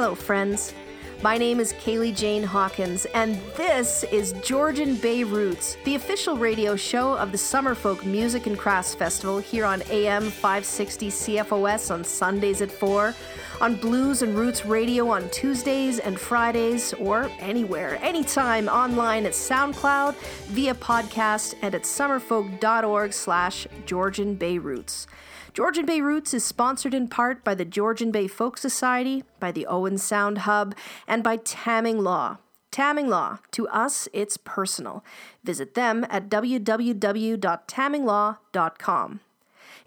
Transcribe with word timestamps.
Hello, 0.00 0.14
friends. 0.14 0.74
My 1.22 1.36
name 1.36 1.58
is 1.58 1.72
Kaylee 1.72 2.14
Jane 2.14 2.44
Hawkins, 2.44 3.04
and 3.14 3.34
this 3.56 4.04
is 4.12 4.32
Georgian 4.44 4.94
Bay 4.94 5.24
Roots, 5.24 5.76
the 5.84 5.96
official 5.96 6.36
radio 6.36 6.76
show 6.76 7.14
of 7.14 7.32
the 7.32 7.36
Summerfolk 7.36 8.04
Music 8.04 8.46
and 8.46 8.56
Crafts 8.56 8.94
Festival 8.94 9.40
here 9.40 9.64
on 9.64 9.82
AM 9.90 10.30
560 10.30 11.08
CFOS 11.10 11.92
on 11.92 12.04
Sundays 12.04 12.62
at 12.62 12.70
4, 12.70 13.12
on 13.60 13.76
Blues 13.76 14.22
and 14.22 14.34
Roots 14.34 14.64
Radio 14.64 15.08
on 15.08 15.28
Tuesdays 15.30 15.98
and 15.98 16.18
Fridays, 16.18 16.94
or 16.94 17.30
anywhere, 17.38 17.98
anytime 18.02 18.68
online 18.68 19.26
at 19.26 19.32
SoundCloud, 19.32 20.14
via 20.46 20.74
podcast, 20.74 21.54
and 21.62 21.74
at 21.74 21.82
summerfolk.org 21.82 23.12
slash 23.12 23.66
Georgian 23.86 24.34
Bay 24.34 24.58
Roots. 24.58 25.06
Georgian 25.54 25.86
Bay 25.86 26.00
Roots 26.00 26.34
is 26.34 26.44
sponsored 26.44 26.94
in 26.94 27.08
part 27.08 27.42
by 27.42 27.54
the 27.54 27.64
Georgian 27.64 28.10
Bay 28.10 28.28
Folk 28.28 28.58
Society, 28.58 29.24
by 29.40 29.50
the 29.50 29.66
Owen 29.66 29.98
Sound 29.98 30.38
Hub, 30.38 30.74
and 31.06 31.24
by 31.24 31.36
Tamming 31.36 31.98
Law. 31.98 32.38
Tamming 32.70 33.08
Law, 33.08 33.38
to 33.52 33.66
us, 33.68 34.08
it's 34.12 34.36
personal. 34.36 35.02
Visit 35.42 35.74
them 35.74 36.06
at 36.10 36.28
www.tamminglaw.com. 36.28 39.20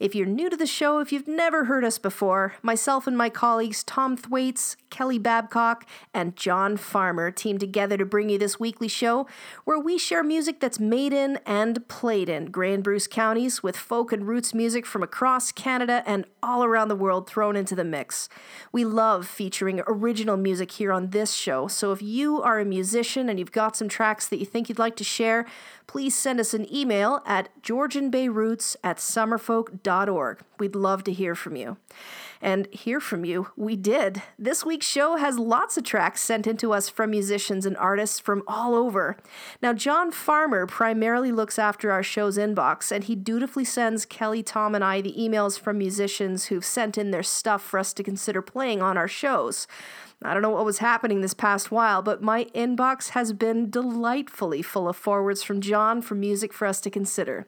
If 0.02 0.16
you're 0.16 0.26
new 0.26 0.50
to 0.50 0.58
the 0.58 0.66
show, 0.66 0.98
if 0.98 1.12
you've 1.12 1.28
never 1.28 1.66
heard 1.66 1.86
us 1.86 2.00
before, 2.00 2.55
myself 2.64 3.05
and 3.05 3.16
my 3.16 3.30
colleagues 3.30 3.84
Tom 3.84 4.18
Thwaites, 4.18 4.76
Kelly 4.91 5.18
Babcock, 5.18 5.88
and 6.13 6.36
John 6.36 6.77
Farmer 6.77 7.32
team 7.32 7.58
together 7.58 7.98
to 7.98 8.05
bring 8.05 8.30
you 8.30 8.38
this 8.38 8.59
weekly 8.59 8.88
show 8.88 9.26
where 9.63 9.80
we 9.80 9.98
share 9.98 10.23
music 10.23 10.59
that's 10.59 10.80
made 10.80 11.13
in 11.13 11.40
and 11.45 11.88
played 11.88 12.30
in 12.30 12.52
Grey 12.52 12.73
and 12.73 12.84
Bruce 12.84 13.08
counties 13.08 13.63
with 13.63 13.76
folk 13.76 14.12
and 14.12 14.27
roots 14.27 14.54
music 14.54 14.85
from 14.85 15.02
across 15.02 15.52
Canada 15.52 16.04
and 16.05 16.26
all 16.44 16.63
around 16.63 16.90
the 16.90 16.96
world 16.96 17.27
thrown 17.27 17.55
into 17.55 17.76
the 17.76 17.84
mix. 17.84 18.30
We 18.72 18.85
love 18.85 19.27
featuring 19.27 19.82
original 19.88 20.38
music 20.38 20.72
here 20.73 20.91
on 20.91 21.10
this 21.10 21.34
show, 21.34 21.68
so 21.68 21.91
if 21.91 22.02
you 22.02 22.41
are 22.41 22.60
a 22.60 22.65
musician 22.65 23.30
and 23.30 23.40
you've 23.40 23.52
got 23.52 23.76
some 23.76 23.90
tracks 23.90 24.27
that 24.27 24.37
you 24.37 24.46
think 24.46 24.70
you'd 24.70 24.77
like 24.77 24.98
to 24.98 25.04
share, 25.04 25.46
please 25.87 26.15
send 26.15 26.40
us 26.40 26.54
an 26.54 26.71
email 26.74 27.21
at 27.26 27.49
georgianbayroots 27.62 28.76
at 28.84 28.98
summerfolk.org. 28.98 30.40
We'd 30.60 30.76
love 30.76 31.04
to 31.05 31.13
hear 31.13 31.34
from 31.34 31.55
you. 31.55 31.77
And 32.41 32.67
hear 32.71 32.99
from 32.99 33.23
you, 33.23 33.49
we 33.55 33.75
did. 33.75 34.23
This 34.39 34.65
week's 34.65 34.87
show 34.87 35.17
has 35.17 35.37
lots 35.37 35.77
of 35.77 35.84
tracks 35.84 36.21
sent 36.21 36.47
in 36.47 36.57
to 36.57 36.73
us 36.73 36.89
from 36.89 37.11
musicians 37.11 37.67
and 37.67 37.77
artists 37.77 38.20
from 38.20 38.41
all 38.47 38.73
over. 38.73 39.17
Now, 39.61 39.73
John 39.73 40.11
Farmer 40.11 40.65
primarily 40.65 41.31
looks 41.31 41.59
after 41.59 41.91
our 41.91 42.01
show's 42.01 42.39
inbox, 42.39 42.91
and 42.91 43.03
he 43.03 43.15
dutifully 43.15 43.65
sends 43.65 44.05
Kelly, 44.05 44.41
Tom, 44.41 44.73
and 44.73 44.84
I 44.84 45.01
the 45.01 45.15
emails 45.17 45.59
from 45.59 45.77
musicians 45.77 46.45
who've 46.45 46.65
sent 46.65 46.97
in 46.97 47.12
their 47.12 47.23
stuff 47.23 47.62
for 47.62 47.79
us 47.79 47.93
to 47.93 48.03
consider 48.03 48.41
playing 48.41 48.81
on 48.81 48.97
our 48.97 49.07
shows. 49.07 49.67
I 50.23 50.34
don't 50.34 50.43
know 50.43 50.51
what 50.51 50.65
was 50.65 50.77
happening 50.79 51.21
this 51.21 51.34
past 51.34 51.71
while, 51.71 52.03
but 52.03 52.21
my 52.21 52.45
inbox 52.53 53.09
has 53.09 53.34
been 53.34 53.71
delightfully 53.71 54.62
full 54.62 54.87
of 54.87 54.95
forwards 54.95 55.41
from 55.41 55.62
John 55.62 56.01
for 56.01 56.13
music 56.13 56.53
for 56.53 56.67
us 56.67 56.79
to 56.81 56.91
consider. 56.91 57.47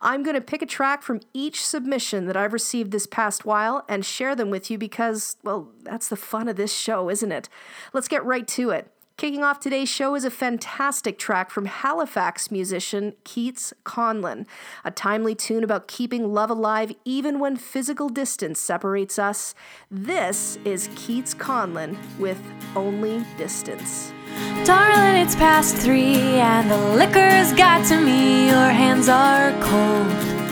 I'm 0.00 0.22
going 0.22 0.34
to 0.34 0.40
pick 0.40 0.62
a 0.62 0.66
track 0.66 1.02
from 1.02 1.20
each 1.32 1.64
submission 1.64 2.26
that 2.26 2.36
I've 2.36 2.52
received 2.52 2.90
this 2.90 3.06
past 3.06 3.44
while 3.44 3.84
and 3.88 4.04
share 4.04 4.34
them 4.36 4.50
with 4.50 4.70
you 4.70 4.78
because, 4.78 5.36
well, 5.42 5.70
that's 5.82 6.08
the 6.08 6.16
fun 6.16 6.48
of 6.48 6.56
this 6.56 6.72
show, 6.72 7.10
isn't 7.10 7.32
it? 7.32 7.48
Let's 7.92 8.08
get 8.08 8.24
right 8.24 8.46
to 8.48 8.70
it. 8.70 8.90
Kicking 9.16 9.44
off 9.44 9.60
today's 9.60 9.88
show 9.88 10.16
is 10.16 10.24
a 10.24 10.30
fantastic 10.30 11.20
track 11.20 11.48
from 11.48 11.66
Halifax 11.66 12.50
musician 12.50 13.14
Keats 13.22 13.72
Conlon, 13.84 14.44
a 14.84 14.90
timely 14.90 15.36
tune 15.36 15.62
about 15.62 15.86
keeping 15.86 16.34
love 16.34 16.50
alive 16.50 16.92
even 17.04 17.38
when 17.38 17.54
physical 17.54 18.08
distance 18.08 18.58
separates 18.58 19.16
us. 19.16 19.54
This 19.88 20.58
is 20.64 20.88
Keats 20.96 21.32
Conlon 21.32 21.96
with 22.18 22.42
Only 22.74 23.24
Distance. 23.38 24.12
Darling, 24.64 25.22
it's 25.22 25.36
past 25.36 25.76
three 25.76 26.16
and 26.16 26.68
the 26.68 26.76
liquor's 26.96 27.52
got 27.52 27.86
to 27.86 28.00
me. 28.00 28.48
Your 28.48 28.70
hands 28.70 29.08
are 29.08 29.52
cold. 29.62 30.43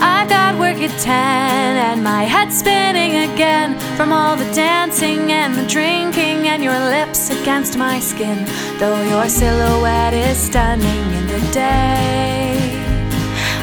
I've 0.00 0.28
got 0.28 0.58
work 0.58 0.78
at 0.78 0.96
ten 1.00 1.76
and 1.76 2.02
my 2.04 2.22
head's 2.24 2.58
spinning 2.58 3.30
again 3.30 3.78
from 3.96 4.12
all 4.12 4.36
the 4.36 4.50
dancing 4.52 5.32
and 5.32 5.54
the 5.54 5.66
drinking 5.66 6.48
and 6.48 6.62
your 6.62 6.78
lips 6.78 7.30
against 7.30 7.76
my 7.76 7.98
skin. 8.00 8.46
Though 8.78 9.02
your 9.02 9.28
silhouette 9.28 10.14
is 10.14 10.38
stunning 10.38 11.12
in 11.18 11.26
the 11.26 11.40
day, 11.52 12.58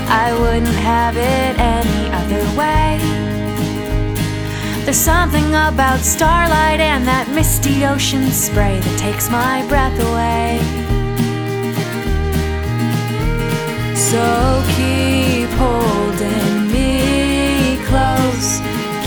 I 0.07 0.33
wouldn't 0.39 0.67
have 0.67 1.15
it 1.17 1.59
any 1.59 2.11
other 2.11 2.43
way. 2.57 2.99
There's 4.85 4.97
something 4.97 5.47
about 5.55 5.99
starlight 6.01 6.79
and 6.79 7.07
that 7.07 7.27
misty 7.29 7.85
ocean 7.85 8.29
spray 8.31 8.79
that 8.79 8.99
takes 8.99 9.29
my 9.31 9.65
breath 9.67 9.97
away. 10.09 10.59
So 13.95 14.63
keep 14.75 15.24
holding 15.57 16.71
me 16.71 17.77
close. 17.85 18.59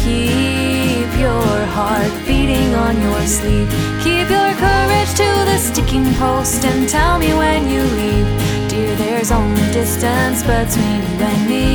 Keep 0.03 1.09
your 1.19 1.57
heart 1.77 2.13
beating 2.27 2.75
on 2.75 3.01
your 3.01 3.23
sleeve. 3.27 3.69
Keep 4.03 4.31
your 4.31 4.53
courage 4.65 5.13
to 5.23 5.29
the 5.51 5.59
sticking 5.59 6.13
post 6.15 6.65
and 6.65 6.89
tell 6.89 7.19
me 7.19 7.33
when 7.35 7.69
you 7.69 7.83
leave. 7.83 8.29
Dear, 8.69 8.95
there's 8.97 9.31
only 9.31 9.67
distance 9.73 10.43
between 10.43 11.01
you 11.11 11.25
and 11.33 11.49
me. 11.49 11.69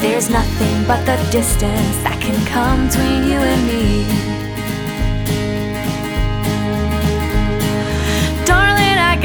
There's 0.00 0.28
nothing 0.30 0.84
but 0.86 1.04
the 1.04 1.16
distance 1.30 1.96
that 2.04 2.18
can 2.20 2.38
come 2.46 2.86
between 2.86 3.24
you 3.30 3.38
and 3.38 3.62
me. 3.66 4.35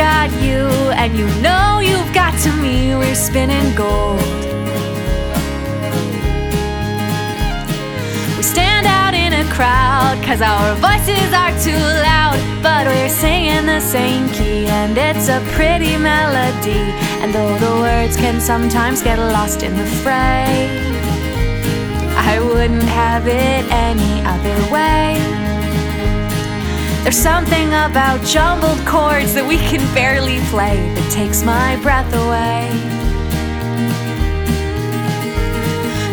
Got 0.02 0.32
you, 0.42 0.66
and 1.02 1.16
you 1.16 1.28
know 1.46 1.80
you've 1.80 2.12
got 2.12 2.34
to 2.46 2.52
me. 2.64 2.96
We're 2.96 3.22
spinning 3.30 3.70
gold. 3.76 4.20
We 8.36 8.44
stand 8.56 8.88
out 8.88 9.14
in 9.14 9.32
a 9.44 9.46
crowd, 9.58 10.18
cause 10.26 10.42
our 10.42 10.70
voices 10.88 11.30
are 11.42 11.54
too 11.68 11.84
loud. 12.10 12.38
But 12.64 12.88
we're 12.88 13.14
singing 13.24 13.68
the 13.68 13.80
same 13.80 14.28
key, 14.38 14.66
and 14.80 14.98
it's 14.98 15.28
a 15.30 15.40
pretty 15.56 15.96
melody. 15.98 16.84
And 17.22 17.32
though 17.36 17.56
the 17.66 17.74
words 17.86 18.16
can 18.18 18.42
sometimes 18.42 19.04
get 19.04 19.20
lost 19.20 19.62
in 19.62 19.74
the 19.78 19.90
fray, 20.02 20.52
I 22.32 22.40
wouldn't 22.40 22.90
have 23.04 23.28
it 23.28 23.64
any 23.88 24.14
other 24.34 24.58
way. 24.74 25.31
There's 27.04 27.18
something 27.18 27.68
about 27.70 28.24
jumbled 28.24 28.78
chords 28.86 29.34
that 29.34 29.44
we 29.46 29.58
can 29.58 29.82
barely 29.96 30.40
play 30.54 30.78
that 30.94 31.12
takes 31.12 31.44
my 31.44 31.76
breath 31.82 32.08
away. 32.14 32.70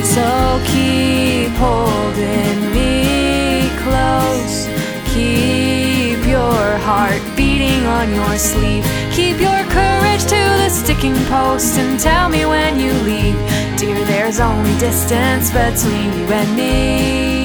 So 0.03 0.25
keep 0.65 1.53
holding 1.61 2.73
me 2.73 3.69
close. 3.85 4.65
Keep 5.13 6.27
your 6.27 6.79
heart 6.81 7.21
beating 7.37 7.85
on 7.85 8.09
your 8.15 8.39
sleeve. 8.39 8.83
Keep 9.13 9.41
your 9.45 9.63
courage 9.69 10.25
to 10.25 10.41
the 10.57 10.71
sticking 10.71 11.15
post 11.27 11.79
and 11.79 12.01
tell 12.01 12.31
me 12.31 12.47
when 12.47 12.81
you 12.81 12.93
leave. 13.05 13.37
Dear, 13.77 14.03
there's 14.07 14.41
only 14.41 14.73
distance 14.79 15.51
between 15.53 16.19
you 16.19 16.33
and 16.33 16.57
me. 16.57 17.38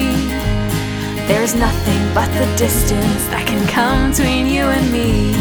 There's 1.26 1.54
nothing 1.54 2.14
but 2.14 2.28
the 2.38 2.46
distance 2.56 3.26
that 3.28 3.46
can 3.46 3.66
come 3.68 4.10
between 4.10 4.46
you 4.46 4.64
and 4.64 4.92
me. 4.92 5.32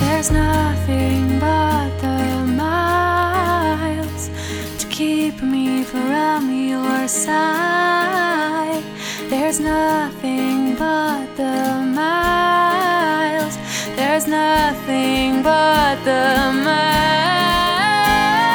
There's 0.00 0.30
nothing 0.32 1.38
but 1.38 1.90
the 2.00 2.44
miles 2.56 4.30
to 4.78 4.86
keep 4.88 5.40
me 5.40 5.84
from 5.84 6.52
your 6.52 7.06
side. 7.06 8.82
There's 9.30 9.60
nothing 9.60 10.74
but 10.74 11.26
the 11.36 11.82
miles. 11.94 13.56
There's 13.94 14.26
nothing 14.26 15.42
but 15.42 15.96
the 16.02 16.52
miles. 16.66 17.98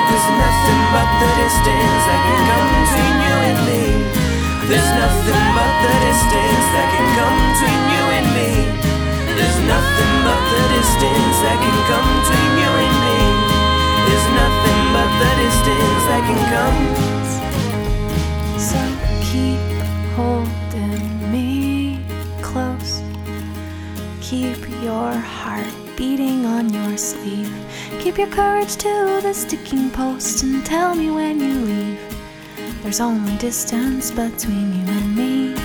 There's 0.09 0.29
nothing 0.43 0.81
but 0.91 1.09
the 1.21 1.29
distance 1.39 2.03
that 2.07 2.21
can 2.27 2.41
come 2.51 2.82
There's 4.73 4.89
nothing 4.97 5.45
but 5.53 5.73
the 5.85 5.93
distance 6.01 6.65
that 6.73 6.87
can 6.89 7.07
come 7.13 7.37
between 7.45 7.81
you 7.93 8.03
and 8.17 8.27
me. 8.33 8.51
There's 9.37 9.59
nothing 9.69 10.13
but 10.25 10.41
the 10.49 10.61
distance 10.73 11.37
that 11.45 11.57
can 11.61 11.77
come 11.93 12.09
between 12.17 12.51
you 12.57 12.71
and 12.81 12.95
me. 13.05 13.21
There's 14.09 14.27
nothing 14.33 14.81
but 14.97 15.09
the 15.21 15.29
distance 15.45 16.03
that 16.09 16.21
can 16.25 16.41
come. 16.57 16.79
So 18.57 18.81
keep 19.29 19.61
holding 20.17 21.05
me 21.31 22.01
close. 22.41 23.03
Keep 24.21 24.57
your 24.81 25.13
heart 25.13 25.69
beating 25.95 26.47
on 26.47 26.73
your 26.73 26.97
sleeve. 26.97 27.53
Keep 27.99 28.17
your 28.17 28.29
courage 28.29 28.75
to 28.77 29.19
the 29.21 29.35
sticking 29.35 29.91
post 29.91 30.41
and 30.41 30.65
tell 30.65 30.95
me 30.95 31.11
when 31.11 31.39
you 31.39 31.53
leave. 31.61 32.12
There's 32.83 32.99
only 32.99 33.37
distance 33.37 34.11
between 34.11 34.73
you 34.73 34.85
and 34.85 35.15
me. 35.15 35.55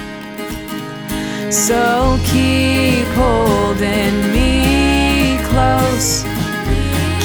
So 1.51 2.17
keep 2.23 3.09
holding 3.19 4.15
me 4.33 5.37
close. 5.51 6.23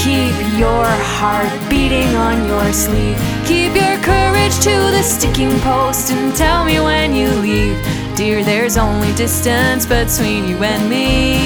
Keep 0.01 0.34
your 0.57 0.88
heart 1.13 1.54
beating 1.69 2.16
on 2.16 2.48
your 2.48 2.74
sleeve. 2.74 3.19
Keep 3.45 3.75
your 3.75 3.98
courage 4.01 4.57
to 4.62 4.74
the 4.90 5.04
sticking 5.04 5.60
post 5.60 6.12
and 6.12 6.36
tell 6.36 6.66
me 6.66 6.80
when 6.80 7.13
you 7.13 7.30
leave. 7.30 7.78
Dear, 8.16 8.44
there's 8.44 8.78
only 8.78 9.13
distance 9.13 9.86
between 9.86 10.48
you 10.48 10.57
and 10.63 10.89
me. 10.89 11.38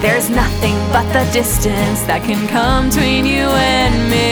There's 0.00 0.30
nothing 0.30 0.76
but 0.90 1.04
the 1.12 1.30
distance 1.34 2.00
that 2.08 2.22
can 2.22 2.48
come 2.48 2.88
between 2.88 3.26
you 3.26 3.44
and 3.44 4.10
me. 4.10 4.27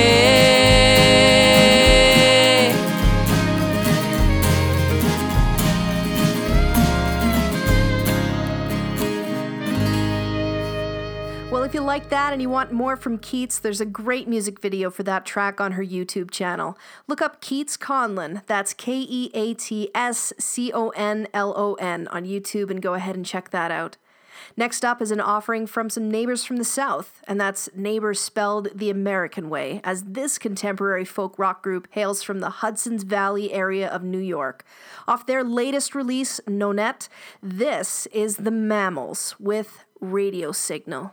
You 12.47 12.51
want 12.51 12.71
more 12.71 12.97
from 12.97 13.19
Keats, 13.19 13.59
there's 13.59 13.81
a 13.81 13.85
great 13.85 14.29
music 14.29 14.61
video 14.61 14.89
for 14.89 15.03
that 15.03 15.27
track 15.27 15.61
on 15.61 15.73
her 15.73 15.85
YouTube 15.85 16.31
channel. 16.31 16.79
Look 17.09 17.21
up 17.21 17.41
Keats 17.41 17.77
Conlon, 17.77 18.47
that's 18.47 18.73
K 18.73 19.01
E 19.01 19.33
A 19.35 19.53
T 19.53 19.91
S 19.97 20.33
C 20.39 20.73
O 20.73 20.91
N 20.91 21.27
L 21.35 21.53
O 21.57 21.75
N, 21.75 22.07
on 22.07 22.25
YouTube 22.25 22.71
and 22.71 22.81
go 22.81 22.95
ahead 22.95 23.17
and 23.17 23.27
check 23.27 23.51
that 23.51 23.73
out. 23.73 23.97
Next 24.57 24.85
up 24.85 25.03
is 25.03 25.11
an 25.11 25.21
offering 25.21 25.67
from 25.67 25.91
some 25.91 26.09
neighbors 26.09 26.45
from 26.45 26.59
the 26.59 26.65
South, 26.65 27.21
and 27.27 27.41
that's 27.41 27.69
Neighbors 27.75 28.21
spelled 28.21 28.69
the 28.73 28.91
American 28.91 29.51
way, 29.51 29.81
as 29.83 30.05
this 30.05 30.39
contemporary 30.39 31.05
folk 31.05 31.41
rock 31.41 31.65
group 31.65 31.89
hails 31.91 32.23
from 32.23 32.39
the 32.39 32.51
Hudson's 32.51 33.03
Valley 33.03 33.53
area 33.53 33.89
of 33.89 34.05
New 34.05 34.21
York. 34.21 34.65
Off 35.09 35.27
their 35.27 35.43
latest 35.43 35.97
release, 35.97 36.39
Nonet, 36.47 37.09
this 37.43 38.07
is 38.13 38.37
The 38.37 38.53
Mammals 38.53 39.35
with 39.41 39.85
Radio 40.01 40.53
Signal. 40.53 41.13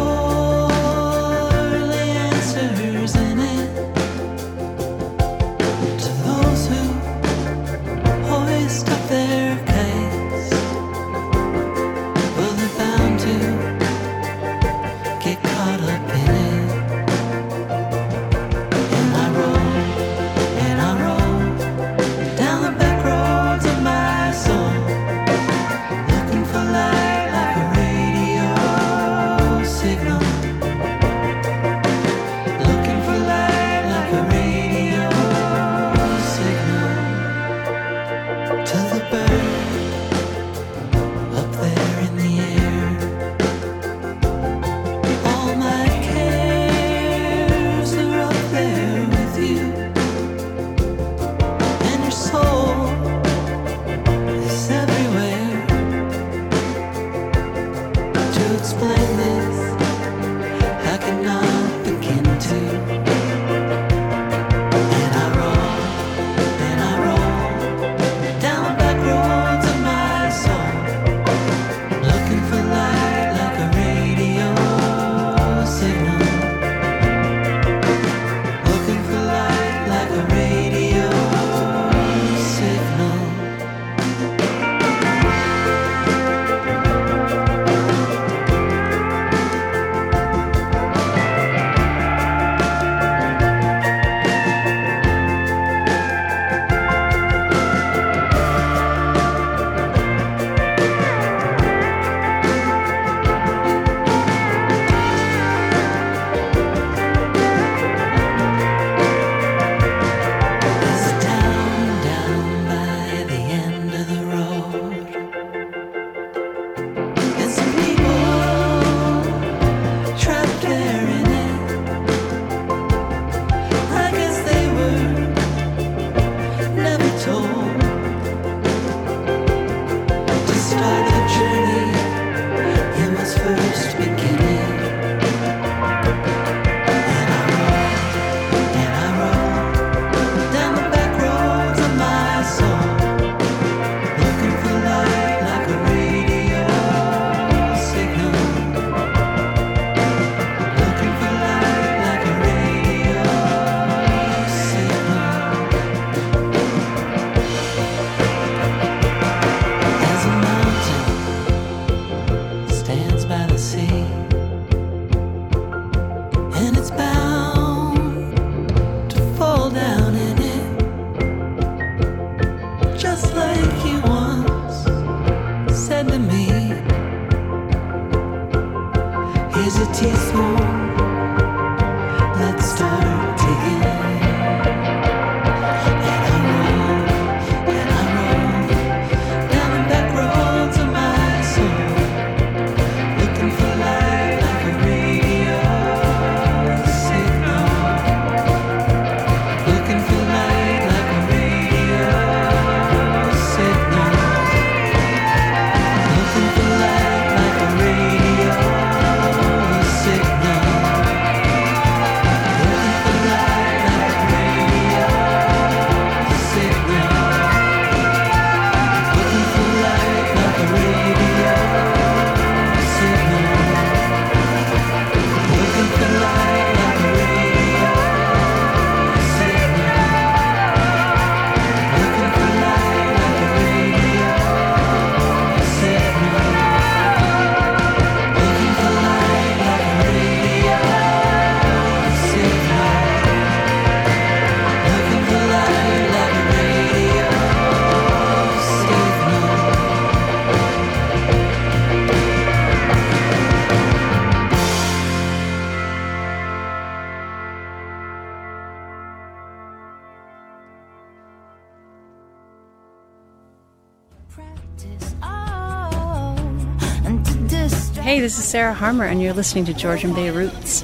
Sarah 268.51 268.73
Harmer, 268.73 269.05
and 269.05 269.21
you're 269.21 269.31
listening 269.31 269.63
to 269.63 269.73
Georgian 269.73 270.13
Bay 270.13 270.29
Roots. 270.29 270.83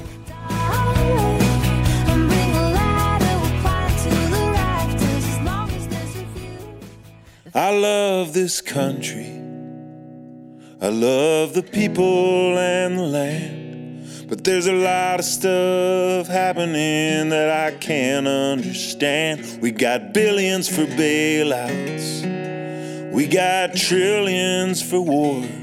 I 7.54 7.78
love 7.78 8.32
this 8.32 8.62
country. 8.62 9.26
I 10.80 10.88
love 10.88 11.52
the 11.52 11.62
people 11.62 12.56
and 12.56 12.98
the 12.98 13.02
land. 13.02 14.28
But 14.30 14.44
there's 14.44 14.66
a 14.66 14.72
lot 14.72 15.18
of 15.18 15.26
stuff 15.26 16.26
happening 16.26 17.28
that 17.28 17.50
I 17.50 17.76
can't 17.76 18.26
understand. 18.26 19.60
We 19.60 19.72
got 19.72 20.14
billions 20.14 20.70
for 20.74 20.86
bailouts, 20.86 22.22
we 23.12 23.26
got 23.26 23.74
trillions 23.74 24.80
for 24.80 25.02
wars. 25.02 25.57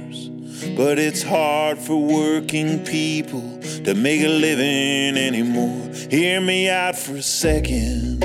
But 0.75 0.99
it's 0.99 1.23
hard 1.23 1.77
for 1.77 1.95
working 1.95 2.83
people 2.83 3.59
to 3.85 3.93
make 3.95 4.21
a 4.21 4.27
living 4.27 5.17
anymore. 5.17 5.89
Hear 6.09 6.41
me 6.41 6.69
out 6.69 6.97
for 6.97 7.15
a 7.15 7.21
second. 7.21 8.19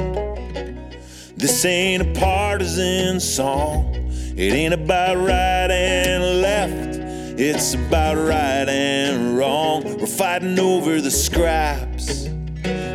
This 1.37 1.65
ain't 1.65 2.03
a 2.03 2.21
partisan 2.21 3.21
song. 3.21 3.95
It 4.37 4.53
ain't 4.53 4.75
about 4.75 5.17
right 5.17 5.71
and 5.71 6.43
left. 6.43 6.99
It's 7.41 7.75
about 7.75 8.17
right 8.17 8.69
and 8.69 9.39
wrong. 9.39 9.85
We're 9.99 10.07
fighting 10.07 10.59
over 10.59 11.01
the 11.01 11.11
scraps 11.11 12.27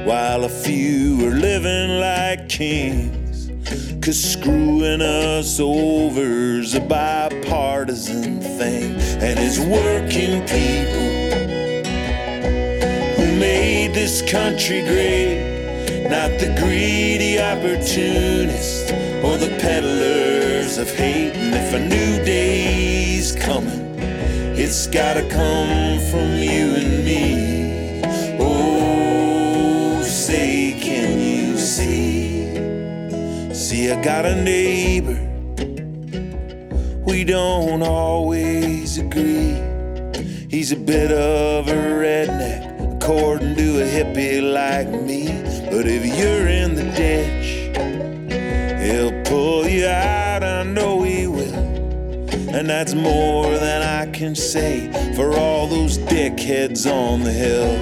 while 0.06 0.44
a 0.44 0.50
few 0.50 1.28
are 1.28 1.32
living 1.32 2.00
like 2.00 2.50
kings. 2.50 3.25
Cause 3.65 4.22
screwing 4.24 5.01
us 5.01 5.60
over's 5.60 6.75
a 6.75 6.79
bipartisan 6.79 8.39
thing. 8.39 8.91
And 9.19 9.39
it's 9.39 9.57
working 9.57 10.41
people 10.41 11.10
who 13.15 13.39
made 13.39 13.95
this 13.95 14.22
country 14.22 14.81
great, 14.81 16.07
not 16.10 16.29
the 16.39 16.55
greedy 16.60 17.39
opportunists 17.39 18.91
or 19.24 19.38
the 19.38 19.57
peddlers 19.60 20.77
of 20.77 20.89
hate. 20.91 21.34
And 21.34 21.55
if 21.55 21.74
a 21.74 21.79
new 21.79 22.24
day's 22.24 23.36
coming, 23.36 23.95
it's 24.57 24.86
gotta 24.86 25.27
come 25.29 26.00
from 26.12 26.38
you 26.38 26.75
and 26.75 27.03
me. 27.03 27.35
I 33.92 34.01
got 34.01 34.25
a 34.25 34.36
neighbor. 34.36 35.20
We 37.06 37.24
don't 37.24 37.84
always 37.84 38.98
agree. 38.98 39.62
He's 40.50 40.72
a 40.72 40.75
bit 40.75 41.12
of 41.12 41.68
a 41.68 41.74
redneck, 41.74 42.98
according 42.98 43.56
to 43.56 43.84
a 43.84 43.86
hippie 43.86 44.42
like 44.42 44.89
me. 44.89 45.27
But 45.70 45.86
if 45.88 46.04
you're 46.04 46.48
in 46.48 46.74
the 46.74 46.86
ditch, 46.96 47.70
he'll 48.82 49.22
pull 49.24 49.68
you 49.68 49.86
out. 49.86 50.44
I 50.44 50.63
know 50.63 51.04
he 51.04 51.27
will. 51.27 51.54
And 52.56 52.68
that's 52.68 52.96
more 52.96 53.56
than 53.56 53.84
I 53.84 54.12
can 54.12 54.34
say 54.34 54.89
for 55.15 55.38
all 55.38 55.68
those 55.68 56.00
dickheads 56.00 56.89
on 56.92 57.24
the 57.24 57.32
hill. 57.32 57.75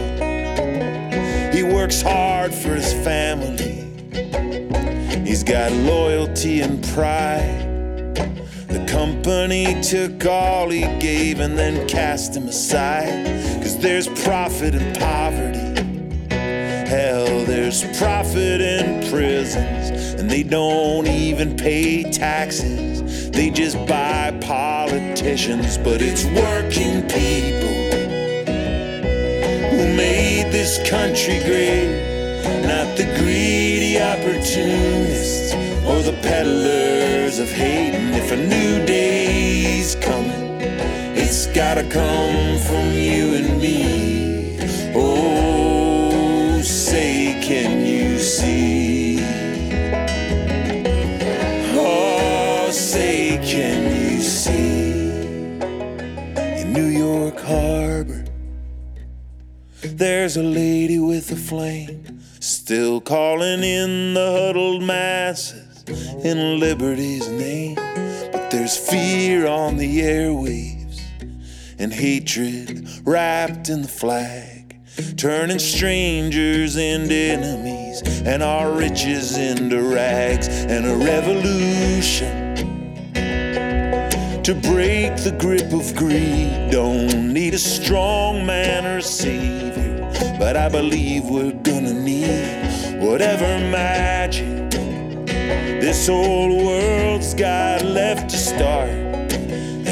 He 1.53 1.63
works 1.63 2.01
hard 2.01 2.53
for 2.53 2.75
his 2.75 2.91
family. 3.05 3.72
He's 5.33 5.43
got 5.43 5.71
loyalty 5.71 6.61
and 6.61 6.83
pride. 6.89 8.13
The 8.67 8.85
company 8.87 9.81
took 9.81 10.27
all 10.27 10.69
he 10.69 10.81
gave 10.99 11.39
and 11.39 11.57
then 11.57 11.87
cast 11.87 12.35
him 12.37 12.47
aside. 12.47 13.25
Cause 13.63 13.79
there's 13.79 14.07
profit 14.23 14.75
in 14.75 14.93
poverty. 14.93 15.57
Hell, 16.29 17.45
there's 17.45 17.81
profit 17.97 18.61
in 18.61 19.09
prisons. 19.09 20.19
And 20.19 20.29
they 20.29 20.43
don't 20.43 21.07
even 21.07 21.57
pay 21.57 22.03
taxes. 22.11 23.31
They 23.31 23.49
just 23.49 23.77
buy 23.87 24.37
politicians. 24.39 25.79
But 25.79 26.03
it's 26.03 26.25
working 26.25 27.01
people 27.07 27.73
who 29.71 29.95
made 29.97 30.51
this 30.51 30.77
country 30.87 31.39
great. 31.39 32.12
Not 32.73 32.97
the 32.97 33.05
greedy 33.19 33.99
opportunists 34.01 35.53
or 35.85 36.01
the 36.01 36.17
peddlers 36.23 37.37
of 37.37 37.51
hate. 37.51 37.93
And 37.93 38.15
if 38.15 38.31
a 38.31 38.35
new 38.35 38.83
day's 38.83 39.93
coming, 39.95 40.59
it's 41.15 41.45
gotta 41.47 41.83
come 41.83 42.57
from 42.57 42.93
you 42.93 43.35
and 43.35 43.61
me. 43.61 44.57
Oh, 44.95 46.61
say, 46.63 47.39
can 47.43 47.85
you 47.85 48.17
see? 48.17 49.19
Oh, 51.75 52.71
say, 52.71 53.39
can 53.43 53.79
you 54.01 54.19
see? 54.19 55.59
In 56.61 56.73
New 56.73 56.87
York 56.87 57.39
Harbor, 57.39 58.25
there's 59.83 60.37
a 60.37 60.43
lady 60.43 60.97
with 60.97 61.31
a 61.31 61.35
flame, 61.35 62.12
still 62.63 63.01
calling 63.01 63.61
in 63.61 64.13
the 64.13 64.31
huddled 64.31 64.81
masses 64.81 65.83
in 66.23 66.61
liberty's 66.61 67.27
name. 67.27 67.75
But 67.75 68.51
there's 68.51 68.77
fear 68.77 69.45
on 69.47 69.75
the 69.75 69.99
airwaves 69.99 71.01
and 71.77 71.91
hatred 71.91 72.87
wrapped 73.03 73.67
in 73.67 73.81
the 73.81 73.89
flag, 73.89 74.77
turning 75.17 75.59
strangers 75.59 76.77
into 76.77 77.13
enemies 77.13 78.01
and 78.25 78.41
our 78.41 78.71
riches 78.71 79.35
into 79.37 79.81
rags, 79.81 80.47
and 80.47 80.85
a 80.85 80.95
revolution 81.05 82.53
to 84.41 84.55
break 84.55 85.17
the 85.17 85.35
grip 85.37 85.73
of 85.73 85.93
greed. 85.97 86.71
Don't 86.71 87.33
need 87.33 87.55
a 87.55 87.59
strong 87.59 88.45
man 88.45 88.85
or 88.85 88.99
a 88.99 89.01
savior, 89.01 89.92
but 90.43 90.57
I 90.57 90.67
believe 90.67 91.23
we're 91.23 91.57
gonna 91.69 91.93
need 91.93 92.99
whatever 92.99 93.47
magic 93.71 94.71
this 95.79 96.09
old 96.09 96.65
world's 96.65 97.33
got 97.33 97.81
left 97.85 98.29
to 98.31 98.35
start, 98.35 98.89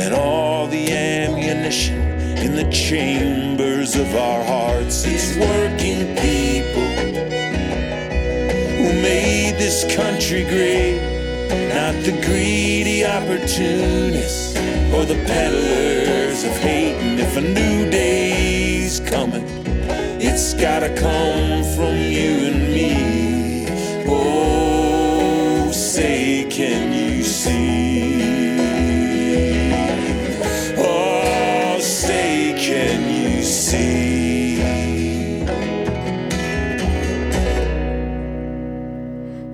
and 0.01 0.13
all 0.13 0.67
the 0.67 0.91
ammunition 0.91 2.01
in 2.45 2.57
the 2.57 2.69
chambers 2.69 3.95
of 3.95 4.13
our 4.13 4.43
hearts 4.43 5.05
is 5.05 5.37
working 5.37 6.01
people 6.27 6.89
who 8.77 8.87
made 9.11 9.53
this 9.57 9.79
country 9.95 10.43
great. 10.43 10.99
Not 11.73 11.95
the 12.03 12.15
greedy 12.27 13.05
opportunists 13.05 14.53
or 14.93 15.05
the 15.05 15.19
peddlers 15.31 16.43
of 16.43 16.51
hate. 16.57 16.95
And 16.95 17.21
if 17.21 17.37
a 17.37 17.41
new 17.41 17.89
day's 17.89 18.99
coming, 18.99 19.47
it's 20.33 20.53
gotta 20.53 20.87
come 20.95 21.61
from 21.75 21.97
you 21.97 22.47
and 22.47 22.73
me. 22.73 23.65
Oh, 24.07 25.69
say, 25.73 26.47
can 26.49 26.93
you 26.93 27.21
see? 27.21 28.23
Oh, 30.77 31.77
say, 31.81 32.55
can 32.57 33.01
you 33.13 33.43
see? 33.43 34.61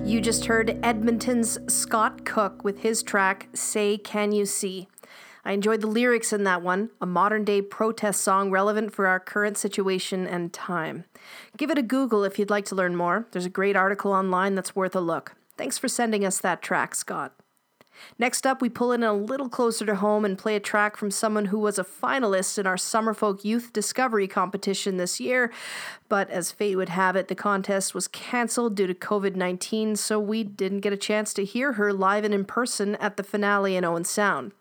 You 0.05 0.21
just 0.21 0.45
heard 0.45 0.77
Edmonton's 0.83 1.57
Scott 1.67 2.23
Cook 2.23 2.63
with 2.63 2.81
his 2.81 3.01
track 3.01 3.49
Say 3.55 3.97
Can 3.97 4.31
You 4.31 4.45
See. 4.45 4.87
I 5.47 5.53
enjoyed 5.53 5.79
the 5.79 5.87
lyrics 5.87 6.33
in 6.33 6.43
that 6.43 6.61
one, 6.61 6.89
a 6.99 7.05
modern 7.05 7.45
day 7.45 7.61
protest 7.61 8.19
song 8.19 8.51
relevant 8.51 8.93
for 8.93 9.07
our 9.07 9.17
current 9.17 9.57
situation 9.57 10.27
and 10.27 10.51
time. 10.51 11.05
Give 11.55 11.71
it 11.71 11.77
a 11.77 11.81
Google 11.81 12.25
if 12.25 12.37
you'd 12.37 12.49
like 12.49 12.65
to 12.65 12.75
learn 12.75 12.97
more. 12.97 13.27
There's 13.31 13.45
a 13.45 13.49
great 13.49 13.77
article 13.77 14.11
online 14.11 14.55
that's 14.55 14.75
worth 14.75 14.93
a 14.93 14.99
look. 14.99 15.35
Thanks 15.55 15.77
for 15.77 15.87
sending 15.87 16.25
us 16.25 16.39
that 16.39 16.61
track, 16.61 16.95
Scott. 16.95 17.33
Next 18.19 18.45
up, 18.45 18.61
we 18.61 18.67
pull 18.67 18.91
in 18.91 19.03
a 19.03 19.13
little 19.13 19.47
closer 19.47 19.85
to 19.85 19.95
home 19.95 20.25
and 20.25 20.37
play 20.37 20.57
a 20.57 20.59
track 20.59 20.97
from 20.97 21.11
someone 21.11 21.45
who 21.45 21.59
was 21.59 21.79
a 21.79 21.85
finalist 21.85 22.59
in 22.59 22.67
our 22.67 22.75
Summerfolk 22.75 23.45
Youth 23.45 23.71
Discovery 23.71 24.27
competition 24.27 24.97
this 24.97 25.17
year. 25.21 25.49
But 26.09 26.29
as 26.29 26.51
fate 26.51 26.75
would 26.75 26.89
have 26.89 27.15
it, 27.15 27.29
the 27.29 27.35
contest 27.35 27.95
was 27.95 28.09
cancelled 28.09 28.75
due 28.75 28.85
to 28.85 28.93
COVID 28.93 29.37
19, 29.37 29.95
so 29.95 30.19
we 30.19 30.43
didn't 30.43 30.81
get 30.81 30.91
a 30.91 30.97
chance 30.97 31.33
to 31.35 31.45
hear 31.45 31.73
her 31.73 31.93
live 31.93 32.25
and 32.25 32.33
in 32.33 32.43
person 32.43 32.95
at 32.95 33.15
the 33.15 33.23
finale 33.23 33.77
in 33.77 33.85
Owen 33.85 34.03
Sound. 34.03 34.51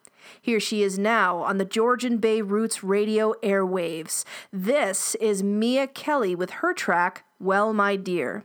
Here 0.40 0.60
she 0.60 0.82
is 0.82 0.98
now 0.98 1.38
on 1.38 1.58
the 1.58 1.64
Georgian 1.64 2.18
Bay 2.18 2.42
Roots 2.42 2.82
radio 2.82 3.34
airwaves. 3.42 4.24
This 4.52 5.14
is 5.16 5.42
Mia 5.42 5.86
Kelly 5.86 6.34
with 6.34 6.50
her 6.50 6.72
track, 6.72 7.24
Well, 7.38 7.72
My 7.72 7.96
Dear. 7.96 8.44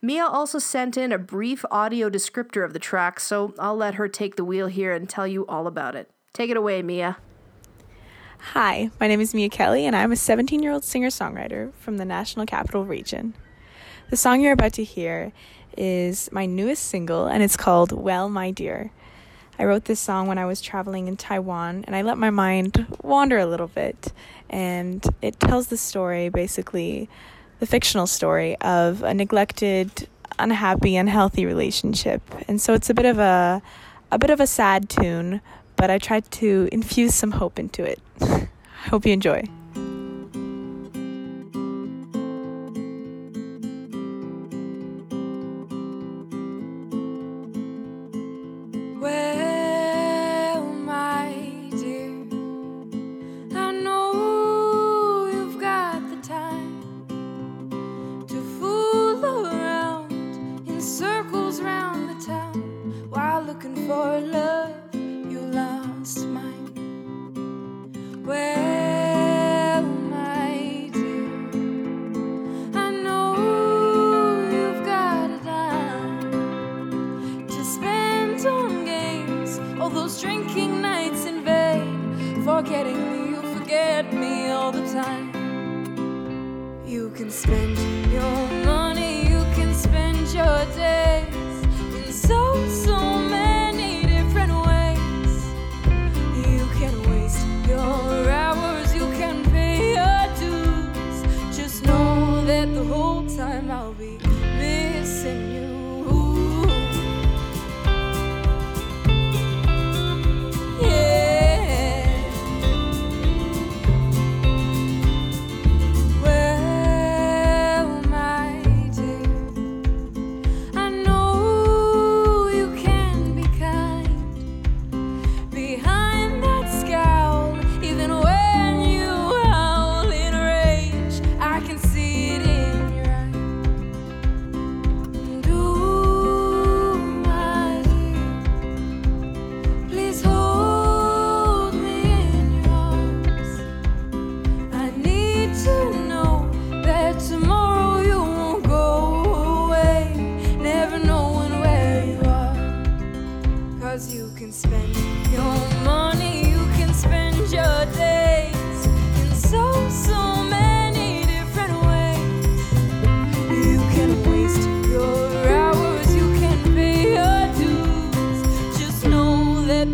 Mia 0.00 0.24
also 0.24 0.58
sent 0.58 0.96
in 0.96 1.12
a 1.12 1.18
brief 1.18 1.64
audio 1.70 2.10
descriptor 2.10 2.64
of 2.64 2.72
the 2.72 2.78
track, 2.78 3.20
so 3.20 3.54
I'll 3.58 3.76
let 3.76 3.94
her 3.94 4.08
take 4.08 4.36
the 4.36 4.44
wheel 4.44 4.66
here 4.66 4.92
and 4.92 5.08
tell 5.08 5.26
you 5.26 5.46
all 5.46 5.66
about 5.66 5.94
it. 5.94 6.10
Take 6.32 6.50
it 6.50 6.56
away, 6.56 6.82
Mia. 6.82 7.18
Hi, 8.54 8.90
my 8.98 9.06
name 9.06 9.20
is 9.20 9.34
Mia 9.34 9.48
Kelly, 9.48 9.86
and 9.86 9.94
I'm 9.94 10.10
a 10.10 10.16
17 10.16 10.62
year 10.62 10.72
old 10.72 10.82
singer 10.82 11.08
songwriter 11.08 11.72
from 11.74 11.98
the 11.98 12.04
National 12.04 12.44
Capital 12.44 12.84
Region. 12.84 13.34
The 14.10 14.16
song 14.16 14.40
you're 14.40 14.52
about 14.52 14.72
to 14.74 14.84
hear 14.84 15.32
is 15.76 16.30
my 16.32 16.46
newest 16.46 16.82
single, 16.86 17.26
and 17.26 17.42
it's 17.42 17.56
called 17.56 17.92
Well, 17.92 18.28
My 18.28 18.50
Dear. 18.50 18.90
I 19.58 19.64
wrote 19.64 19.84
this 19.84 20.00
song 20.00 20.26
when 20.26 20.38
I 20.38 20.46
was 20.46 20.60
traveling 20.60 21.08
in 21.08 21.16
Taiwan 21.16 21.84
and 21.86 21.94
I 21.94 22.02
let 22.02 22.18
my 22.18 22.30
mind 22.30 22.86
wander 23.02 23.38
a 23.38 23.46
little 23.46 23.68
bit. 23.68 24.12
And 24.48 25.04
it 25.20 25.38
tells 25.38 25.68
the 25.68 25.76
story, 25.76 26.28
basically, 26.28 27.08
the 27.60 27.66
fictional 27.66 28.06
story 28.06 28.56
of 28.60 29.02
a 29.02 29.14
neglected, 29.14 30.08
unhappy, 30.38 30.96
unhealthy 30.96 31.46
relationship. 31.46 32.22
And 32.48 32.60
so 32.60 32.74
it's 32.74 32.90
a 32.90 32.94
bit 32.94 33.06
of 33.06 33.18
a, 33.18 33.62
a 34.10 34.18
bit 34.18 34.30
of 34.30 34.40
a 34.40 34.46
sad 34.46 34.88
tune, 34.88 35.40
but 35.76 35.90
I 35.90 35.98
tried 35.98 36.30
to 36.32 36.68
infuse 36.72 37.14
some 37.14 37.32
hope 37.32 37.58
into 37.58 37.84
it. 37.84 38.00
Hope 38.90 39.06
you 39.06 39.12
enjoy. 39.12 39.44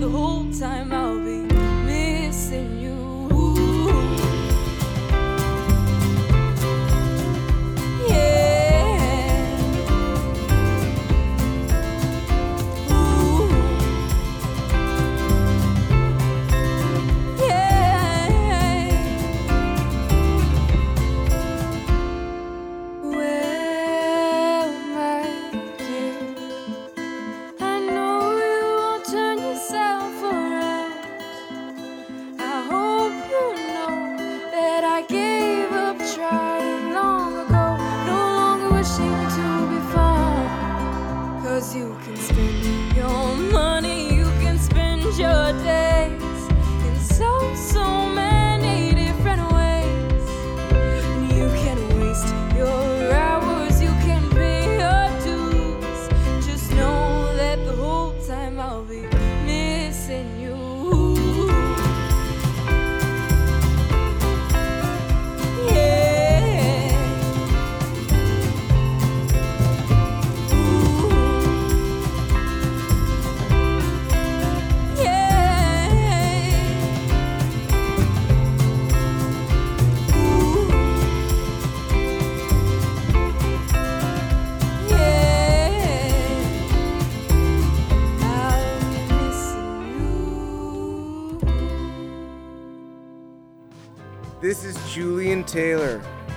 who 0.08 0.47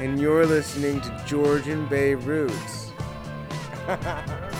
and 0.02 0.20
you're 0.20 0.48
listening 0.48 1.00
to 1.00 1.24
Georgian 1.28 1.86
Bay 1.86 2.16
Roots. 2.16 2.92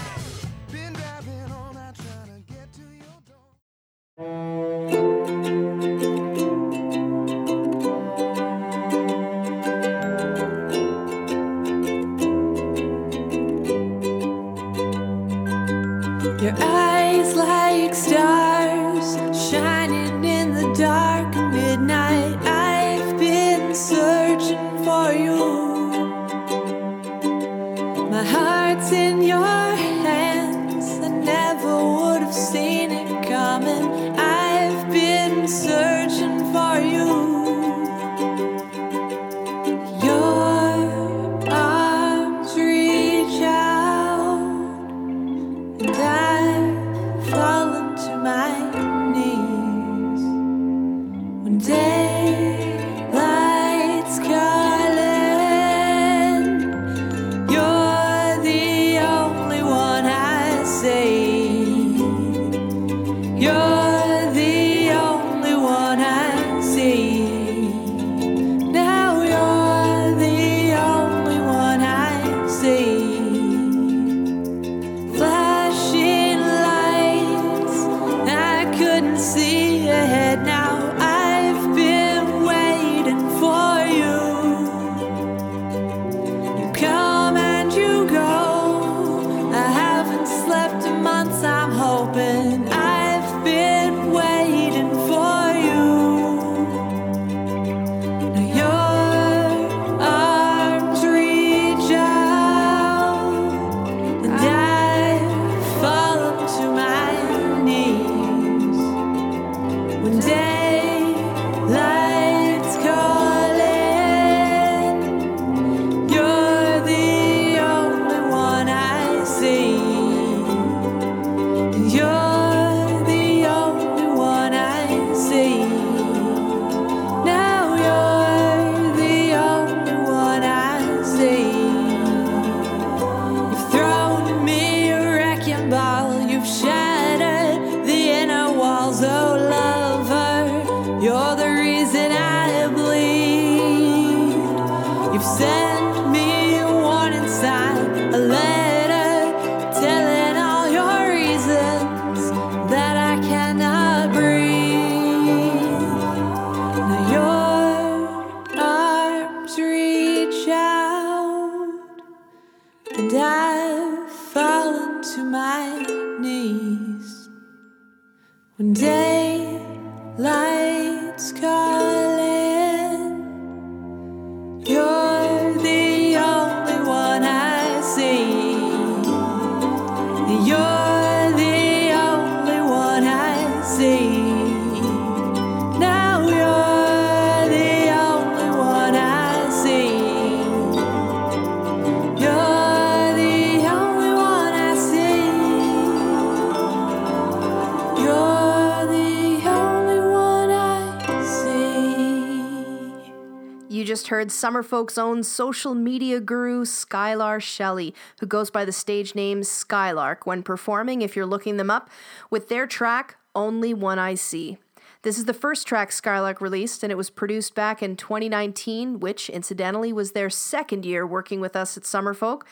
You 204.22 204.26
just 204.28 204.40
heard 204.44 204.54
Summerfolk's 204.54 205.00
own 205.00 205.24
social 205.24 205.74
media 205.74 206.20
guru, 206.20 206.64
Skylar 206.64 207.42
Shelley, 207.42 207.96
who 208.20 208.28
goes 208.28 208.52
by 208.52 208.66
the 208.66 208.72
stage 208.72 209.16
name 209.16 209.44
Skylark 209.44 210.28
when 210.28 210.44
performing, 210.44 211.02
if 211.02 211.16
you're 211.16 211.26
looking 211.26 211.58
them 211.58 211.72
up, 211.72 211.90
with 212.30 212.48
their 212.48 212.68
track, 212.68 213.18
Only 213.34 213.74
One 213.74 213.98
I 213.98 214.14
See. 214.14 214.60
This 215.04 215.18
is 215.18 215.26
the 215.26 215.34
first 215.34 215.66
track 215.66 215.92
Skylark 215.92 216.42
released, 216.42 216.84
and 216.84 216.92
it 216.92 216.96
was 216.96 217.10
produced 217.10 217.56
back 217.56 217.82
in 217.82 217.96
2019, 217.96 219.00
which 219.00 219.32
incidentally 219.32 219.92
was 219.92 220.12
their 220.12 220.30
second 220.30 220.86
year 220.86 221.08
working 221.08 221.40
with 221.40 221.56
us 221.56 221.76
at 221.76 221.84
Summerfolk. 221.84 222.44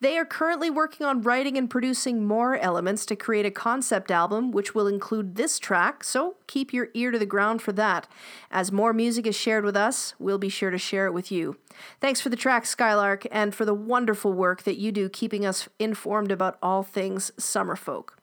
They 0.00 0.16
are 0.16 0.24
currently 0.24 0.70
working 0.70 1.04
on 1.04 1.20
writing 1.20 1.58
and 1.58 1.68
producing 1.68 2.24
more 2.24 2.56
elements 2.56 3.04
to 3.06 3.16
create 3.16 3.44
a 3.44 3.50
concept 3.50 4.10
album, 4.10 4.52
which 4.52 4.74
will 4.74 4.86
include 4.86 5.36
this 5.36 5.58
track, 5.58 6.02
so 6.02 6.36
keep 6.46 6.72
your 6.72 6.88
ear 6.94 7.10
to 7.10 7.18
the 7.18 7.26
ground 7.26 7.60
for 7.60 7.72
that. 7.72 8.06
As 8.50 8.72
more 8.72 8.94
music 8.94 9.26
is 9.26 9.36
shared 9.36 9.66
with 9.66 9.76
us, 9.76 10.14
we'll 10.18 10.38
be 10.38 10.48
sure 10.48 10.70
to 10.70 10.78
share 10.78 11.04
it 11.04 11.12
with 11.12 11.30
you. 11.30 11.58
Thanks 12.00 12.22
for 12.22 12.30
the 12.30 12.36
track, 12.36 12.64
Skylark, 12.64 13.26
and 13.30 13.54
for 13.54 13.66
the 13.66 13.74
wonderful 13.74 14.32
work 14.32 14.62
that 14.62 14.78
you 14.78 14.92
do 14.92 15.10
keeping 15.10 15.44
us 15.44 15.68
informed 15.78 16.32
about 16.32 16.56
all 16.62 16.82
things 16.82 17.32
Summerfolk. 17.38 18.17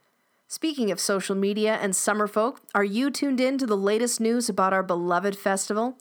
Speaking 0.48 0.92
of 0.92 1.00
social 1.00 1.36
media 1.36 1.80
and 1.82 1.94
summerfolk, 1.94 2.58
are 2.76 2.84
you 2.84 3.10
tuned 3.10 3.42
in 3.42 3.58
to 3.58 3.66
the 3.66 3.76
latest 3.76 4.22
news 4.22 4.48
about 4.48 4.74
our 4.74 4.84
beloved 4.84 5.36
festival? 5.36 5.98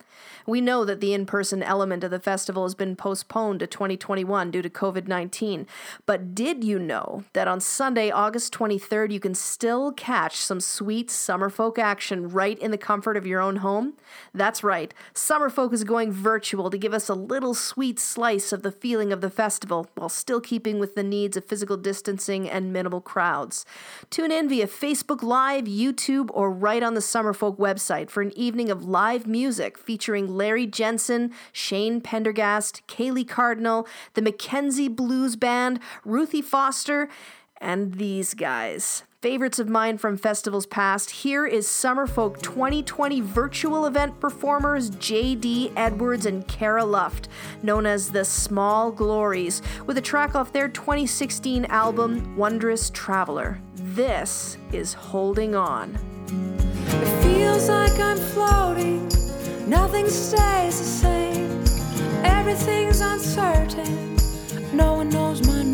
We 0.47 0.61
know 0.61 0.85
that 0.85 1.01
the 1.01 1.15
in 1.15 1.25
person 1.25 1.63
element 1.63 2.05
of 2.05 2.11
the 2.11 2.21
festival 2.21 2.65
has 2.65 2.75
been 2.75 2.95
postponed 2.95 3.61
to 3.61 3.67
2021 3.67 4.51
due 4.51 4.61
to 4.61 4.69
COVID 4.69 5.09
19. 5.09 5.67
But 6.05 6.35
did 6.35 6.63
you 6.63 6.79
know 6.79 7.25
that 7.33 7.49
on 7.49 7.61
Sunday, 7.61 8.11
August 8.11 8.53
23rd, 8.53 9.13
you 9.13 9.19
can 9.19 9.35
still 9.35 9.93
catch 9.93 10.37
some 10.37 10.61
sweet 10.61 11.09
summerfolk 11.09 11.79
action 11.79 12.29
right 12.29 12.59
in 12.59 12.71
the 12.71 12.79
comfort 12.79 13.17
of 13.17 13.27
your 13.27 13.41
own 13.41 13.57
home? 13.57 13.95
That's 14.35 14.63
right, 14.63 14.93
Summerfolk 15.15 15.73
is 15.73 15.85
going 15.85 16.13
virtual 16.13 16.69
to 16.69 16.79
give 16.79 16.93
us 16.93 17.09
a 17.09 17.15
little 17.15 17.55
sweet 17.55 17.99
slice 17.99 18.53
of 18.53 18.63
the 18.63 18.73
feeling 18.73 19.11
of 19.11 19.23
the 19.23 19.31
festival 19.31 19.89
while 19.95 20.11
still 20.11 20.41
keeping 20.41 20.79
with 20.79 20.95
the 20.95 21.03
needs 21.03 21.37
of 21.37 21.47
physical 21.47 21.79
distancing 21.79 22.49
and 22.49 22.73
minimal 22.73 23.01
crowds. 23.01 23.65
Tune 24.11 24.34
in 24.35 24.49
via 24.49 24.67
Facebook 24.67 25.23
Live, 25.23 25.67
YouTube, 25.67 26.29
or 26.33 26.51
right 26.51 26.83
on 26.83 26.95
the 26.95 27.01
Summerfolk 27.01 27.57
website 27.57 28.11
for 28.11 28.21
an 28.21 28.37
evening 28.37 28.69
of 28.69 28.85
live 28.85 29.29
music 29.29 29.79
featuring 29.79 30.27
Larry 30.27 30.67
Jensen, 30.67 31.33
Shane 31.53 32.01
Pendergast, 32.01 32.83
Kaylee 32.89 33.29
Cardinal, 33.29 33.87
the 34.15 34.23
Mackenzie 34.23 34.89
Blues 34.89 35.37
Band, 35.37 35.79
Ruthie 36.05 36.43
Foster, 36.43 37.09
and 37.61 37.95
these 37.95 38.35
guys. 38.35 39.05
Favorites 39.25 39.59
of 39.59 39.71
mine 39.71 39.97
from 39.97 40.19
festivals 40.19 40.67
past, 40.67 41.11
here 41.11 41.47
is 41.47 41.67
Summerfolk 41.67 42.43
2020 42.43 43.23
virtual 43.23 43.87
event 43.87 44.21
performers 44.21 44.91
JD 44.91 45.73
Edwards 45.77 46.27
and 46.27 46.47
Cara 46.47 46.85
Luft, 46.85 47.29
known 47.63 47.87
as 47.87 48.11
the 48.11 48.23
Small 48.23 48.93
Glories, 48.93 49.63
with 49.87 49.97
a 49.97 50.03
track 50.03 50.35
off 50.35 50.53
their 50.53 50.69
2016 50.69 51.65
album 51.65 52.37
Wondrous 52.37 52.91
Traveler. 52.91 53.59
This 53.77 54.59
is 54.73 54.93
Holding 54.93 55.55
On. 55.55 55.95
It 56.87 57.23
feels 57.23 57.71
like 57.71 57.99
I'm 57.99 58.19
floating, 58.19 59.09
nothing 59.67 60.07
stays 60.07 60.79
the 60.79 60.85
same. 60.85 61.65
Everything's 62.27 63.01
uncertain, 63.01 64.17
no 64.77 64.97
one 64.97 65.09
knows 65.09 65.41
my 65.47 65.63
name. 65.63 65.74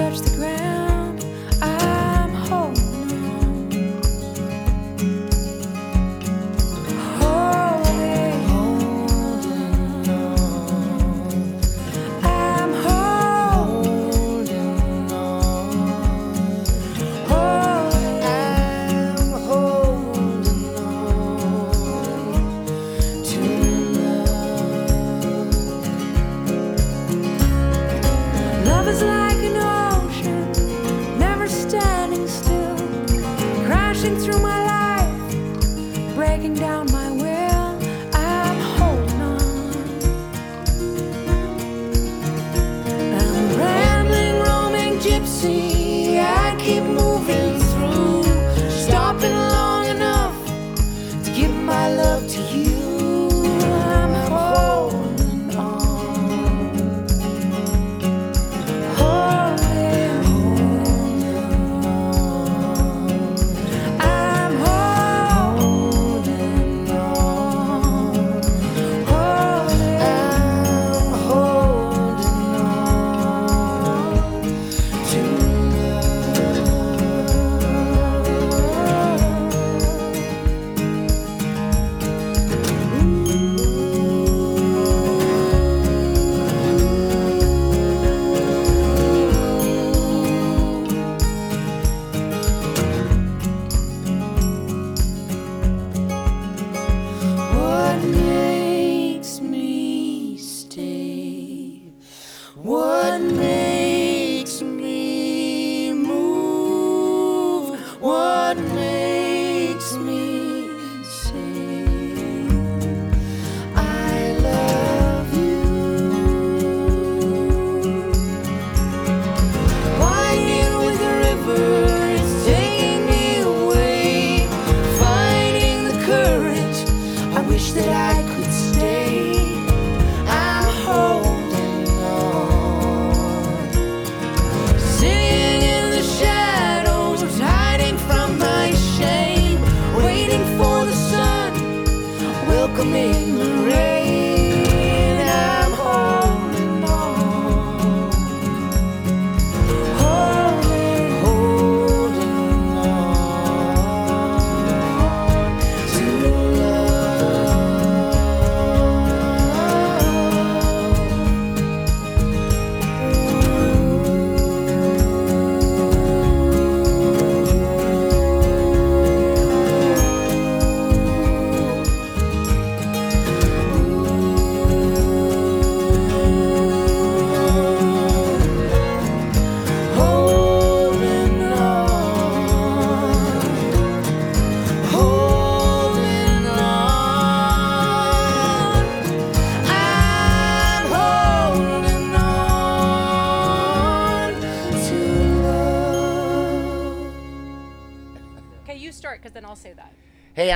Touch 0.00 0.20
the 0.20 0.36
ground. 0.36 0.59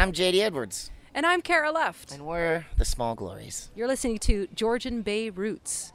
I'm 0.05 0.13
JD 0.13 0.41
Edwards, 0.41 0.91
And 1.15 1.25
I'm 1.25 1.41
Cara 1.41 1.73
Luft. 1.73 2.13
and 2.13 2.27
we're 2.27 2.67
the 2.77 2.85
Small 2.85 3.15
Glories. 3.15 3.71
You're 3.75 3.89
listening 3.89 4.19
to 4.19 4.47
Georgian 4.55 5.01
Bay 5.01 5.31
Roots. 5.31 5.95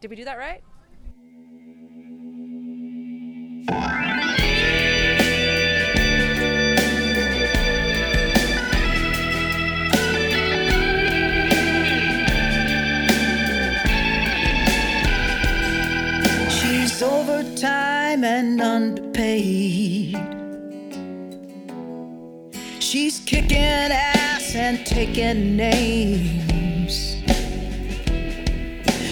Did 0.00 0.08
we 0.08 0.16
do 0.16 0.24
that 0.24 0.38
right? 0.38 0.62
She's 16.48 17.02
overtime 17.02 18.24
and 18.24 18.60
underpaid. 18.60 20.39
She's 22.90 23.20
kicking 23.20 23.56
ass 23.56 24.56
and 24.56 24.84
taking 24.84 25.56
names. 25.56 27.14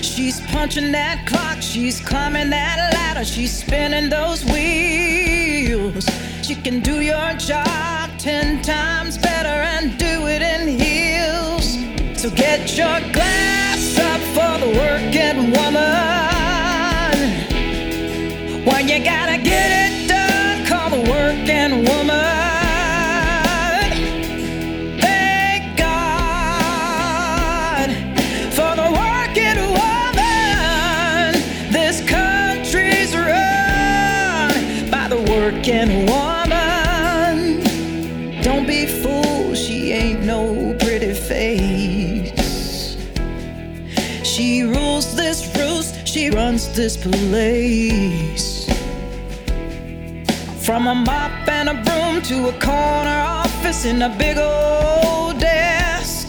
She's 0.05 0.41
punching 0.51 0.91
that 0.91 1.25
clock, 1.29 1.63
she's 1.63 2.01
climbing 2.01 2.51
that 2.51 2.93
ladder, 2.93 3.25
she's 3.25 3.57
spinning 3.57 4.11
those 4.11 4.45
wheels. 4.47 6.05
She 6.43 6.57
can 6.57 6.81
do 6.81 7.03
your 7.03 7.35
job 7.35 8.11
ten 8.19 8.63
times 8.63 9.17
better 9.17 9.47
and 9.49 9.97
do 9.97 10.27
it 10.27 10.43
in 10.43 10.67
heels. 10.77 11.79
So 12.21 12.31
get 12.31 12.77
your 12.77 12.99
glass 13.13 13.97
up 13.97 14.21
for 14.35 14.59
the 14.59 14.71
working 14.77 15.53
woman. 15.53 15.85
When 18.65 18.89
you 18.89 19.05
gotta 19.05 19.41
get 19.41 19.71
it 19.93 20.09
done, 20.09 20.67
call 20.67 20.91
the 20.91 21.09
working 21.09 21.85
woman. 21.85 22.38
Runs 46.39 46.69
this 46.73 46.97
place. 46.97 48.47
From 50.65 50.87
a 50.87 50.95
mop 50.95 51.49
and 51.49 51.69
a 51.69 51.77
broom 51.87 52.23
to 52.31 52.37
a 52.53 52.55
corner 52.69 53.19
office 53.43 53.85
in 53.85 54.03
a 54.03 54.11
big 54.23 54.37
old 54.39 55.41
desk. 55.41 56.29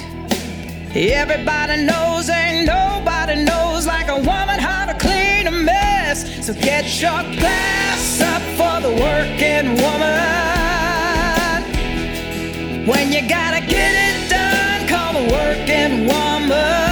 Everybody 0.96 1.76
knows, 1.90 2.28
ain't 2.28 2.66
nobody 2.66 3.36
knows 3.50 3.86
like 3.86 4.08
a 4.18 4.20
woman 4.32 4.58
how 4.70 4.84
to 4.92 4.96
clean 5.06 5.46
a 5.46 5.56
mess. 5.72 6.18
So 6.46 6.52
get 6.56 6.86
your 7.04 7.22
glass 7.42 8.06
up 8.34 8.44
for 8.60 8.76
the 8.86 8.94
working 9.06 9.68
woman. 9.84 11.60
When 12.92 13.06
you 13.14 13.22
gotta 13.38 13.62
get 13.76 13.92
it 14.08 14.18
done, 14.36 14.80
call 14.92 15.12
the 15.20 15.26
working 15.38 16.08
woman. 16.08 16.89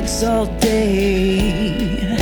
Kids 0.00 0.22
all 0.22 0.46
day. 0.58 2.16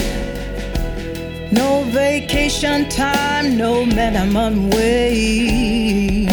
No 1.52 1.84
vacation 1.84 2.88
time, 2.88 3.56
no 3.56 3.86
minimum 3.86 4.70
wage. 4.70 6.26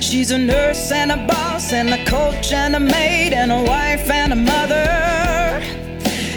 She's 0.00 0.30
a 0.30 0.38
nurse 0.38 0.92
and 0.92 1.10
a 1.12 1.16
boss 1.26 1.72
and 1.72 1.88
a 1.90 2.04
coach 2.04 2.52
and 2.52 2.76
a 2.76 2.80
maid 2.80 3.32
and 3.32 3.50
a 3.50 3.62
wife 3.62 4.10
and 4.10 4.32
a 4.34 4.36
mother. 4.36 5.62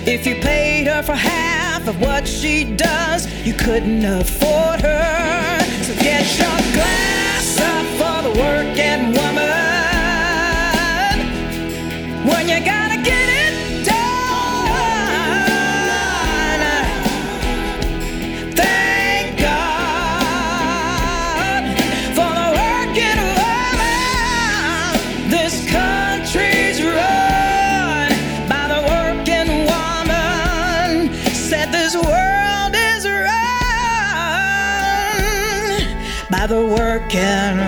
If 0.06 0.26
you 0.26 0.36
paid 0.36 0.88
her 0.88 1.04
for 1.04 1.16
half 1.16 1.88
of 1.88 2.00
what 2.00 2.28
she 2.28 2.76
does, 2.76 3.28
you 3.46 3.54
couldn't 3.54 4.06
afford 4.06 4.80
her. 4.82 5.60
So 5.84 5.94
get 5.96 6.26
your 6.42 6.60
glass 6.78 7.60
up 7.74 7.86
for 8.00 8.22
the 8.28 8.34
working 8.46 9.12
woman. 9.20 9.68
When 12.30 12.48
you 12.50 12.60
gotta 12.66 12.87
the 37.10 37.67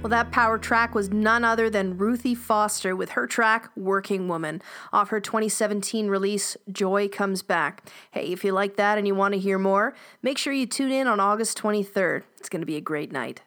Well, 0.00 0.10
that 0.10 0.30
power 0.30 0.58
track 0.58 0.94
was 0.94 1.10
none 1.10 1.42
other 1.42 1.68
than 1.68 1.98
Ruthie 1.98 2.36
Foster 2.36 2.94
with 2.94 3.10
her 3.10 3.26
track 3.26 3.68
Working 3.76 4.28
Woman 4.28 4.62
off 4.92 5.08
her 5.08 5.18
2017 5.18 6.06
release 6.06 6.56
Joy 6.70 7.08
Comes 7.08 7.42
Back. 7.42 7.90
Hey, 8.12 8.28
if 8.28 8.44
you 8.44 8.52
like 8.52 8.76
that 8.76 8.96
and 8.96 9.08
you 9.08 9.16
want 9.16 9.34
to 9.34 9.40
hear 9.40 9.58
more, 9.58 9.94
make 10.22 10.38
sure 10.38 10.52
you 10.52 10.66
tune 10.66 10.92
in 10.92 11.08
on 11.08 11.18
August 11.18 11.58
23rd. 11.58 12.22
It's 12.38 12.48
going 12.48 12.60
to 12.60 12.66
be 12.66 12.76
a 12.76 12.80
great 12.80 13.10
night. 13.10 13.42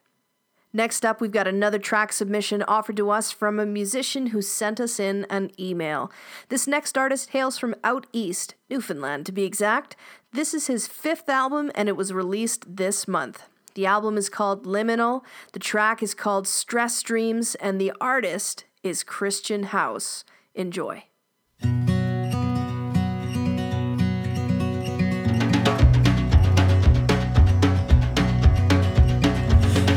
Next 0.73 1.05
up, 1.05 1.21
we've 1.21 1.31
got 1.31 1.47
another 1.47 1.79
track 1.79 2.11
submission 2.11 2.63
offered 2.63 2.97
to 2.97 3.09
us 3.09 3.31
from 3.31 3.57
a 3.57 3.65
musician 3.65 4.27
who 4.27 4.41
sent 4.41 4.81
us 4.81 4.99
in 4.99 5.25
an 5.29 5.51
email. 5.57 6.11
This 6.49 6.67
next 6.67 6.97
artist 6.97 7.29
hails 7.29 7.57
from 7.57 7.75
out 7.81 8.07
east, 8.11 8.55
Newfoundland 8.69 9.25
to 9.25 9.31
be 9.31 9.43
exact. 9.43 9.95
This 10.33 10.53
is 10.53 10.67
his 10.67 10.85
fifth 10.85 11.29
album 11.29 11.71
and 11.75 11.87
it 11.87 11.95
was 11.95 12.11
released 12.11 12.75
this 12.75 13.07
month. 13.07 13.47
The 13.73 13.85
album 13.85 14.17
is 14.17 14.27
called 14.27 14.65
Liminal, 14.65 15.21
the 15.53 15.59
track 15.59 16.03
is 16.03 16.13
called 16.13 16.47
Stress 16.47 17.01
Dreams, 17.01 17.55
and 17.55 17.79
the 17.79 17.93
artist 18.01 18.65
is 18.83 19.03
Christian 19.03 19.63
House. 19.63 20.25
Enjoy. 20.53 21.05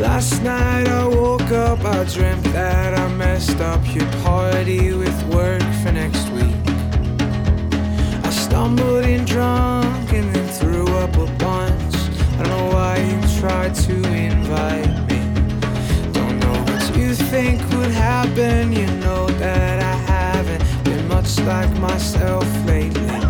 Last 0.00 0.42
night 0.42 0.86
I 0.86 1.08
woke 1.08 1.50
up, 1.50 1.84
I 1.84 2.04
dreamt 2.04 2.44
that 2.52 2.96
I 2.96 3.08
messed 3.14 3.58
up 3.60 3.82
your 3.92 4.06
party 4.22 4.92
with 4.92 5.20
work 5.34 5.62
for 5.82 5.90
next 5.90 6.28
week. 6.28 6.54
I 8.22 8.30
stumbled 8.30 9.04
in 9.06 9.24
drunk 9.24 10.12
and 10.12 10.32
then 10.32 10.48
threw 10.48 10.86
up 10.98 11.16
a 11.16 11.26
bunch. 11.38 11.94
I 12.38 12.42
don't 12.44 12.48
know 12.48 12.66
why 12.72 12.96
tried 13.48 13.74
to 13.74 13.94
invite 14.14 14.88
me. 15.10 15.20
Don't 16.14 16.38
know 16.40 16.58
what 16.70 16.96
you 16.96 17.14
think 17.14 17.60
would 17.72 17.90
happen, 17.90 18.72
you 18.72 18.86
know 19.04 19.26
that 19.44 19.82
I 19.82 19.96
haven't 20.12 20.64
been 20.82 21.06
much 21.08 21.38
like 21.40 21.70
myself 21.78 22.46
lately. 22.64 23.20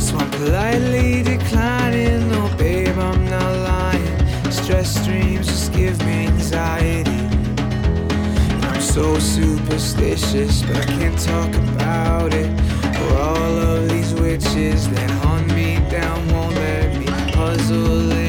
So 0.00 0.16
I'm 0.16 0.30
politely 0.32 1.22
declining, 1.22 2.28
no 2.30 2.52
babe, 2.56 2.98
I'm 2.98 3.24
not 3.30 3.52
lying. 3.72 4.50
Stress 4.50 5.06
dreams 5.06 5.46
just 5.46 5.72
give 5.72 5.96
me 6.04 6.26
anxiety. 6.26 7.22
I'm 8.66 8.80
so 8.80 9.20
superstitious, 9.20 10.62
but 10.64 10.78
I 10.78 10.86
can't 10.98 11.18
talk 11.32 11.54
about 11.70 12.34
it. 12.34 12.50
For 12.96 13.14
all 13.18 13.54
of 13.70 13.88
these 13.88 14.12
witches 14.14 14.88
that 14.90 15.10
hunt 15.22 15.46
me 15.54 15.76
down 15.88 16.26
won't 16.32 16.56
let 16.56 16.98
me 16.98 17.06
puzzle 17.32 18.10
it 18.10 18.27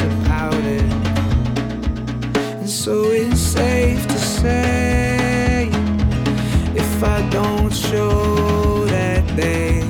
about 0.00 0.54
it. 0.54 0.82
And 2.60 2.68
so 2.68 3.04
it's 3.04 3.40
safe 3.40 4.06
to 4.06 4.18
say 4.18 5.68
if 6.74 7.04
I 7.04 7.28
don't 7.30 7.72
show 7.72 8.84
that 8.86 9.24
day, 9.36 9.82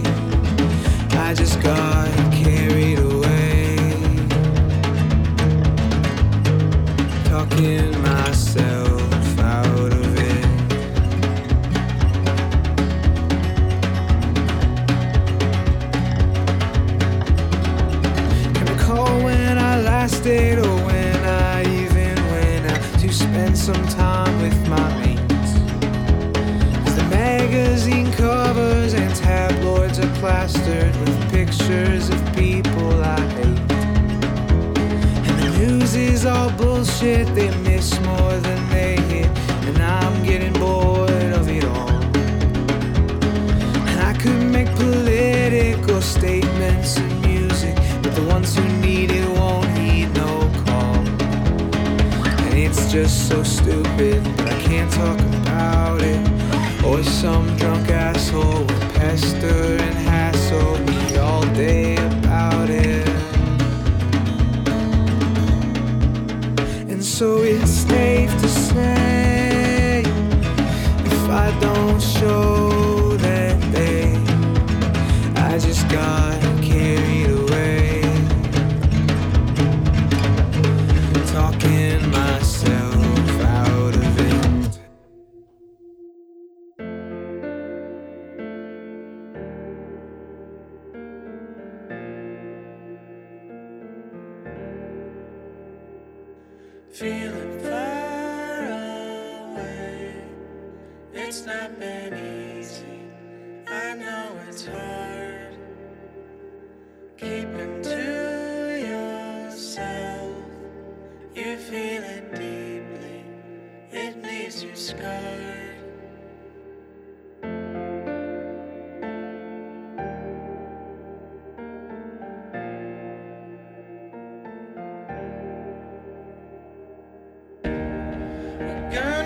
I 1.18 1.34
just 1.34 1.60
got 1.62 2.08
carried 2.32 2.98
away. 2.98 3.76
Talking 7.24 7.89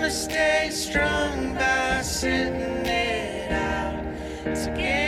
To 0.05 0.11
stay 0.11 0.69
strong 0.69 1.55
by 1.55 2.03
sitting 2.03 2.85
it 2.85 3.51
out. 3.51 4.05
It's 4.45 4.67
a 4.67 4.69
game. 4.69 5.04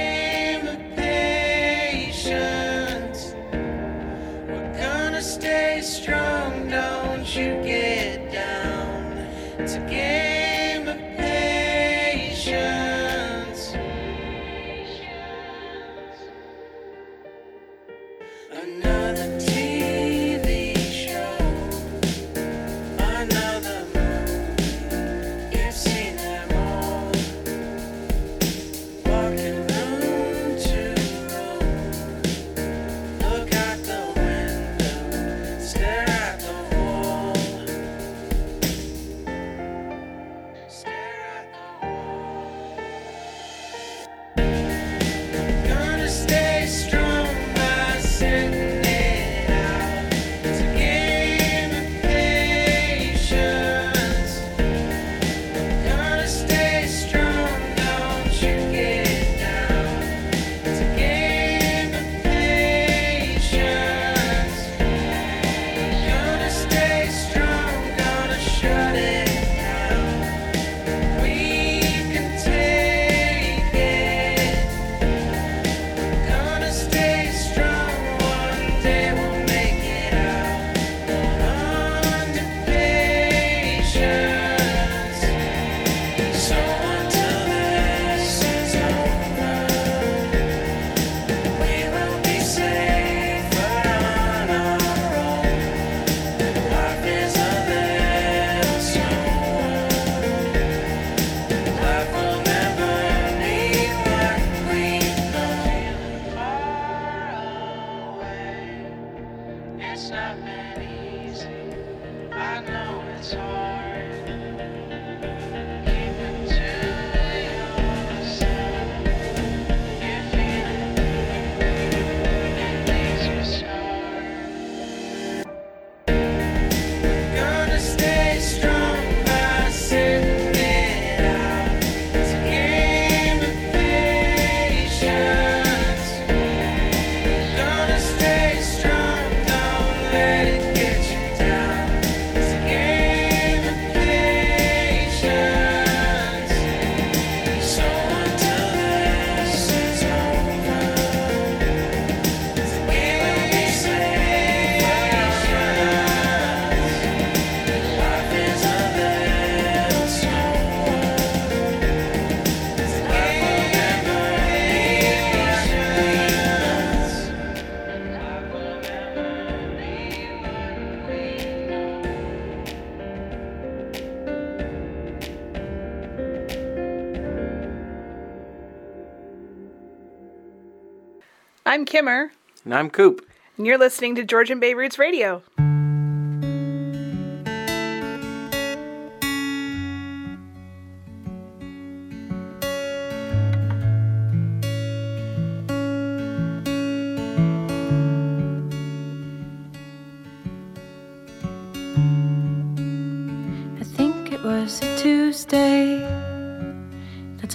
Kimmer. 181.87 182.31
And 182.63 182.75
I'm 182.75 182.89
Coop. 182.89 183.25
And 183.57 183.65
you're 183.65 183.77
listening 183.77 184.13
to 184.15 184.23
Georgian 184.23 184.59
Bay 184.59 184.75
Roots 184.75 184.99
Radio. 184.99 185.41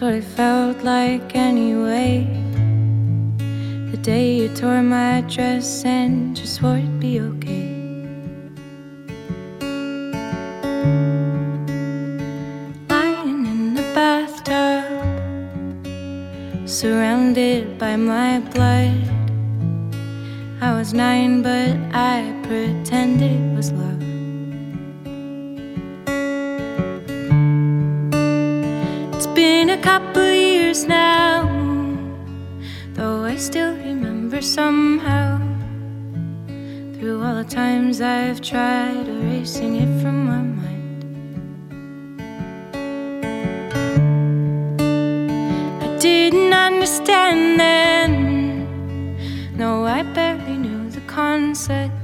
what 0.02 0.14
it 0.14 0.24
felt 0.24 0.82
like 0.82 1.36
anyway. 1.36 2.41
The 3.92 3.98
day 3.98 4.36
you 4.36 4.48
tore 4.48 4.82
my 4.82 5.20
dress 5.28 5.84
and 5.84 6.34
just 6.34 6.54
swore 6.54 6.78
it'd 6.78 6.98
be 6.98 7.20
okay. 7.20 7.68
Lying 12.88 13.44
in 13.44 13.74
the 13.74 13.82
bathtub, 13.92 14.86
surrounded 16.66 17.76
by 17.78 17.96
my 17.96 18.40
blood. 18.54 18.96
I 20.62 20.72
was 20.72 20.94
nine, 20.94 21.42
but 21.42 21.76
I 21.92 22.32
pretended 22.44 23.30
it 23.30 23.54
was 23.54 23.72
love. 23.72 24.02
It's 29.14 29.26
been 29.26 29.68
a 29.68 29.76
couple 29.82 30.32
years 30.32 30.86
now 30.86 31.41
somehow. 34.42 35.38
Through 36.94 37.22
all 37.22 37.36
the 37.36 37.44
times 37.44 38.00
I've 38.00 38.40
tried 38.40 39.06
erasing 39.06 39.76
it 39.76 40.02
from 40.02 40.26
my 40.26 40.42
mind. 40.42 41.04
I 45.82 45.98
didn't 45.98 46.52
understand 46.52 47.60
then. 47.60 49.16
No, 49.56 49.84
I 49.84 50.02
barely 50.02 50.56
knew 50.58 50.90
the 50.90 51.02
concept. 51.02 51.94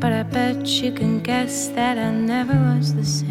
But 0.00 0.12
I 0.12 0.22
bet 0.22 0.66
you 0.66 0.92
can 0.92 1.20
guess 1.20 1.68
that 1.68 1.98
I 1.98 2.10
never 2.12 2.54
was 2.54 2.94
the 2.94 3.04
same. 3.04 3.29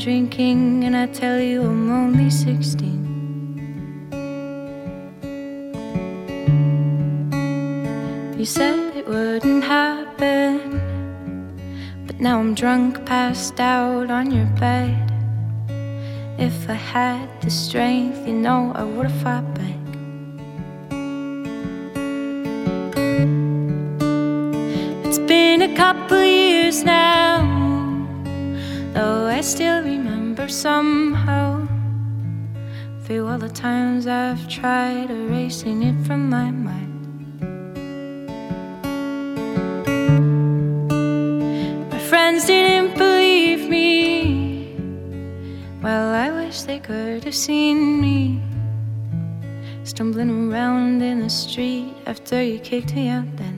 Drinking, 0.00 0.84
and 0.84 0.96
I 0.96 1.06
tell 1.06 1.38
you 1.38 1.62
I'm 1.62 1.90
only 1.90 2.30
16. 2.30 2.96
You 8.38 8.46
said 8.46 8.96
it 8.96 9.06
wouldn't 9.06 9.62
happen, 9.62 10.80
but 12.06 12.18
now 12.18 12.38
I'm 12.40 12.54
drunk, 12.54 13.04
passed 13.04 13.60
out 13.60 14.10
on 14.10 14.30
your 14.30 14.46
bed. 14.58 15.12
If 16.38 16.70
I 16.70 16.78
had 16.94 17.28
the 17.42 17.50
strength, 17.50 18.26
you 18.26 18.32
know 18.32 18.72
I 18.74 18.84
would 18.84 19.06
have 19.10 19.20
fought 19.22 19.54
back. 19.54 19.76
It's 25.04 25.18
been 25.18 25.60
a 25.60 25.76
couple 25.76 26.24
years 26.24 26.82
now, 26.84 27.19
still 29.50 29.82
remember 29.82 30.48
somehow. 30.48 31.66
Through 33.02 33.26
all 33.26 33.36
the 33.38 33.48
times 33.48 34.06
I've 34.06 34.48
tried 34.48 35.10
erasing 35.10 35.82
it 35.82 36.06
from 36.06 36.30
my 36.30 36.52
mind. 36.52 37.00
My 41.90 41.98
friends 41.98 42.46
didn't 42.46 42.96
believe 42.96 43.68
me. 43.68 44.76
Well, 45.82 46.14
I 46.14 46.30
wish 46.30 46.62
they 46.62 46.78
could 46.78 47.24
have 47.24 47.34
seen 47.34 48.00
me. 48.00 48.40
Stumbling 49.82 50.52
around 50.52 51.02
in 51.02 51.22
the 51.22 51.28
street 51.28 51.92
after 52.06 52.40
you 52.40 52.60
kicked 52.60 52.94
me 52.94 53.08
out 53.08 53.36
that 53.38 53.49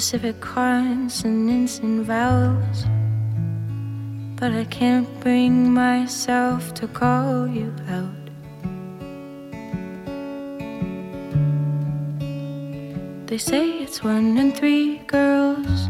specific 0.00 0.40
consonants 0.40 1.78
and 1.80 2.06
vowels, 2.06 2.86
but 4.40 4.50
I 4.50 4.64
can't 4.64 5.06
bring 5.20 5.74
myself 5.74 6.72
to 6.80 6.88
call 6.88 7.46
you 7.46 7.70
out. 7.90 8.24
They 13.26 13.36
say 13.36 13.72
it's 13.84 14.02
one 14.02 14.38
in 14.38 14.52
three 14.52 15.00
girls, 15.06 15.88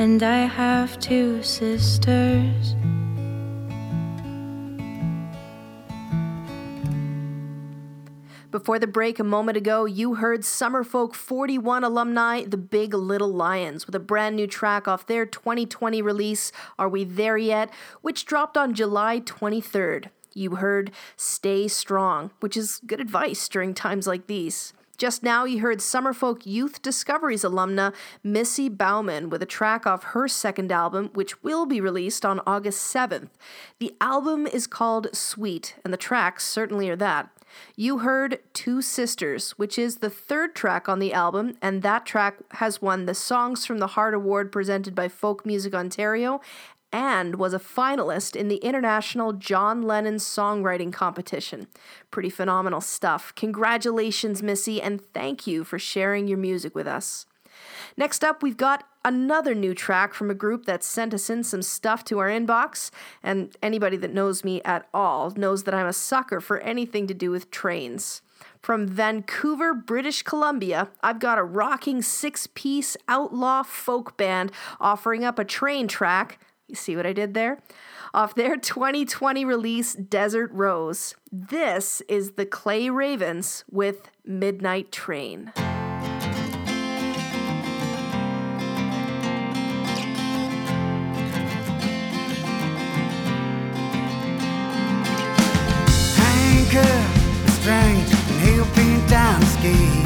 and 0.00 0.20
I 0.20 0.40
have 0.46 0.98
two 0.98 1.44
sisters. 1.44 2.74
Before 8.52 8.78
the 8.78 8.86
break 8.86 9.18
a 9.18 9.24
moment 9.24 9.56
ago, 9.56 9.86
you 9.86 10.16
heard 10.16 10.42
Summerfolk 10.42 11.14
41 11.14 11.84
alumni, 11.84 12.44
the 12.44 12.58
Big 12.58 12.92
Little 12.92 13.32
Lions, 13.32 13.86
with 13.86 13.94
a 13.94 13.98
brand 13.98 14.36
new 14.36 14.46
track 14.46 14.86
off 14.86 15.06
their 15.06 15.24
2020 15.24 16.02
release, 16.02 16.52
Are 16.78 16.86
We 16.86 17.04
There 17.04 17.38
Yet?, 17.38 17.70
which 18.02 18.26
dropped 18.26 18.58
on 18.58 18.74
July 18.74 19.20
23rd. 19.20 20.10
You 20.34 20.56
heard 20.56 20.90
Stay 21.16 21.66
Strong, 21.66 22.30
which 22.40 22.54
is 22.54 22.82
good 22.86 23.00
advice 23.00 23.48
during 23.48 23.72
times 23.72 24.06
like 24.06 24.26
these. 24.26 24.74
Just 24.98 25.22
now, 25.22 25.46
you 25.46 25.60
heard 25.60 25.78
Summerfolk 25.78 26.44
Youth 26.44 26.82
Discoveries 26.82 27.44
alumna 27.44 27.94
Missy 28.22 28.68
Bauman 28.68 29.30
with 29.30 29.42
a 29.42 29.46
track 29.46 29.86
off 29.86 30.04
her 30.04 30.28
second 30.28 30.70
album, 30.70 31.08
which 31.14 31.42
will 31.42 31.64
be 31.64 31.80
released 31.80 32.26
on 32.26 32.42
August 32.46 32.94
7th. 32.94 33.30
The 33.78 33.94
album 33.98 34.46
is 34.46 34.66
called 34.66 35.08
Sweet, 35.16 35.76
and 35.84 35.92
the 35.92 35.96
tracks 35.96 36.46
certainly 36.46 36.90
are 36.90 36.96
that. 36.96 37.30
You 37.76 37.98
heard 37.98 38.40
Two 38.52 38.82
Sisters, 38.82 39.52
which 39.52 39.78
is 39.78 39.96
the 39.96 40.10
third 40.10 40.54
track 40.54 40.88
on 40.88 40.98
the 40.98 41.12
album, 41.12 41.54
and 41.60 41.82
that 41.82 42.06
track 42.06 42.36
has 42.52 42.82
won 42.82 43.06
the 43.06 43.14
Songs 43.14 43.66
from 43.66 43.78
the 43.78 43.88
Heart 43.88 44.14
Award 44.14 44.52
presented 44.52 44.94
by 44.94 45.08
Folk 45.08 45.46
Music 45.46 45.74
Ontario 45.74 46.40
and 46.92 47.36
was 47.36 47.54
a 47.54 47.58
finalist 47.58 48.36
in 48.36 48.48
the 48.48 48.56
International 48.56 49.32
John 49.32 49.82
Lennon 49.82 50.16
Songwriting 50.16 50.92
Competition. 50.92 51.66
Pretty 52.10 52.28
phenomenal 52.28 52.82
stuff. 52.82 53.34
Congratulations, 53.34 54.42
Missy, 54.42 54.80
and 54.80 55.00
thank 55.14 55.46
you 55.46 55.64
for 55.64 55.78
sharing 55.78 56.28
your 56.28 56.38
music 56.38 56.74
with 56.74 56.86
us. 56.86 57.26
Next 57.96 58.24
up, 58.24 58.42
we've 58.42 58.56
got 58.56 58.84
another 59.04 59.54
new 59.54 59.74
track 59.74 60.14
from 60.14 60.30
a 60.30 60.34
group 60.34 60.66
that 60.66 60.84
sent 60.84 61.12
us 61.12 61.28
in 61.28 61.42
some 61.42 61.62
stuff 61.62 62.04
to 62.04 62.18
our 62.18 62.28
inbox. 62.28 62.90
And 63.22 63.56
anybody 63.62 63.96
that 63.98 64.14
knows 64.14 64.44
me 64.44 64.62
at 64.62 64.88
all 64.94 65.30
knows 65.30 65.64
that 65.64 65.74
I'm 65.74 65.86
a 65.86 65.92
sucker 65.92 66.40
for 66.40 66.58
anything 66.60 67.06
to 67.08 67.14
do 67.14 67.30
with 67.30 67.50
trains. 67.50 68.22
From 68.60 68.86
Vancouver, 68.86 69.74
British 69.74 70.22
Columbia, 70.22 70.88
I've 71.02 71.18
got 71.18 71.38
a 71.38 71.44
rocking 71.44 72.02
six 72.02 72.46
piece 72.46 72.96
outlaw 73.08 73.62
folk 73.62 74.16
band 74.16 74.52
offering 74.80 75.24
up 75.24 75.38
a 75.38 75.44
train 75.44 75.88
track. 75.88 76.38
You 76.68 76.76
see 76.76 76.96
what 76.96 77.06
I 77.06 77.12
did 77.12 77.34
there? 77.34 77.60
Off 78.14 78.34
their 78.34 78.56
2020 78.58 79.44
release, 79.44 79.94
Desert 79.94 80.50
Rose. 80.52 81.14
This 81.30 82.02
is 82.08 82.32
the 82.32 82.46
Clay 82.46 82.88
Ravens 82.88 83.64
with 83.70 84.10
Midnight 84.24 84.92
Train. 84.92 85.52
And 97.68 98.08
helping 98.40 99.06
down 99.06 99.40
the 99.62 100.01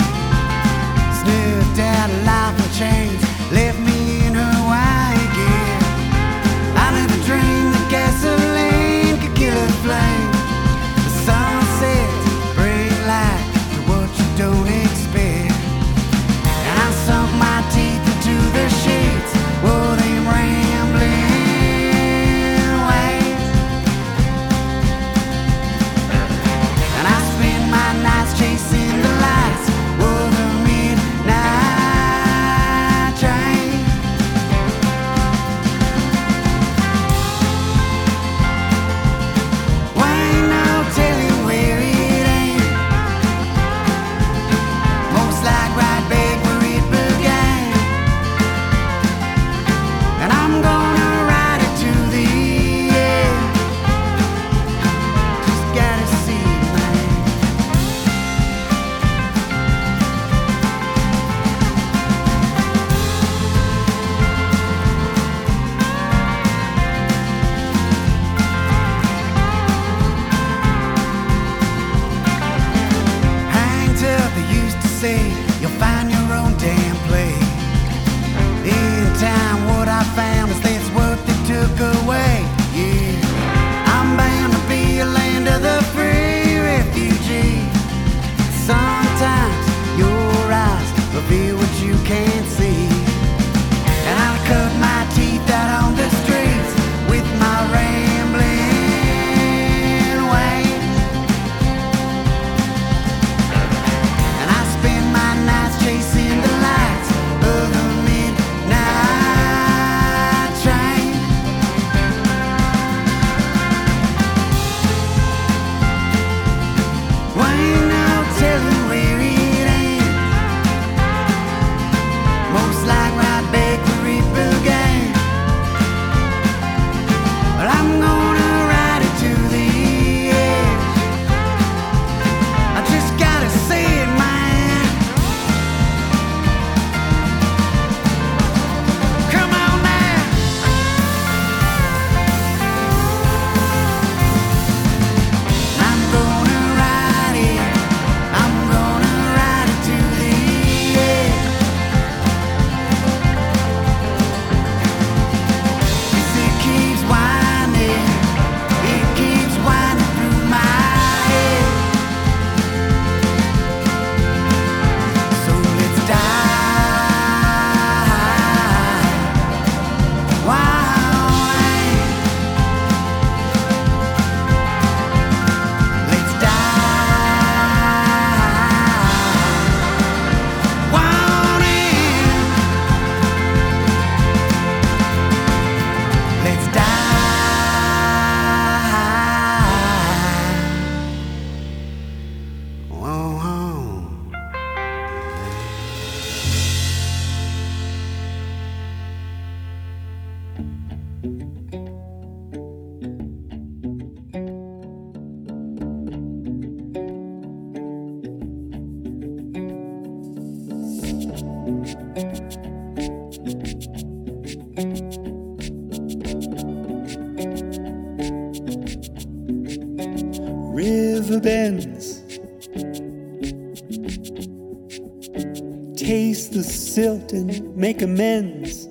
make 227.86 228.02
amends. 228.02 228.88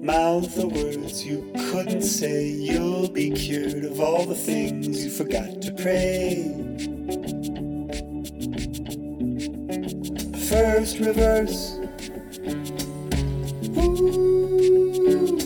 Mouth 0.00 0.54
the 0.54 0.68
words 0.68 1.26
you 1.26 1.50
couldn't 1.68 2.02
say. 2.02 2.46
You'll 2.46 3.08
be 3.08 3.32
cured 3.32 3.84
of 3.84 3.98
all 3.98 4.24
the 4.24 4.36
things 4.36 5.04
you 5.04 5.10
forgot 5.10 5.60
to 5.62 5.72
pray. 5.72 6.46
First 10.48 11.00
reverse. 11.00 11.80
Ooh, 13.76 15.40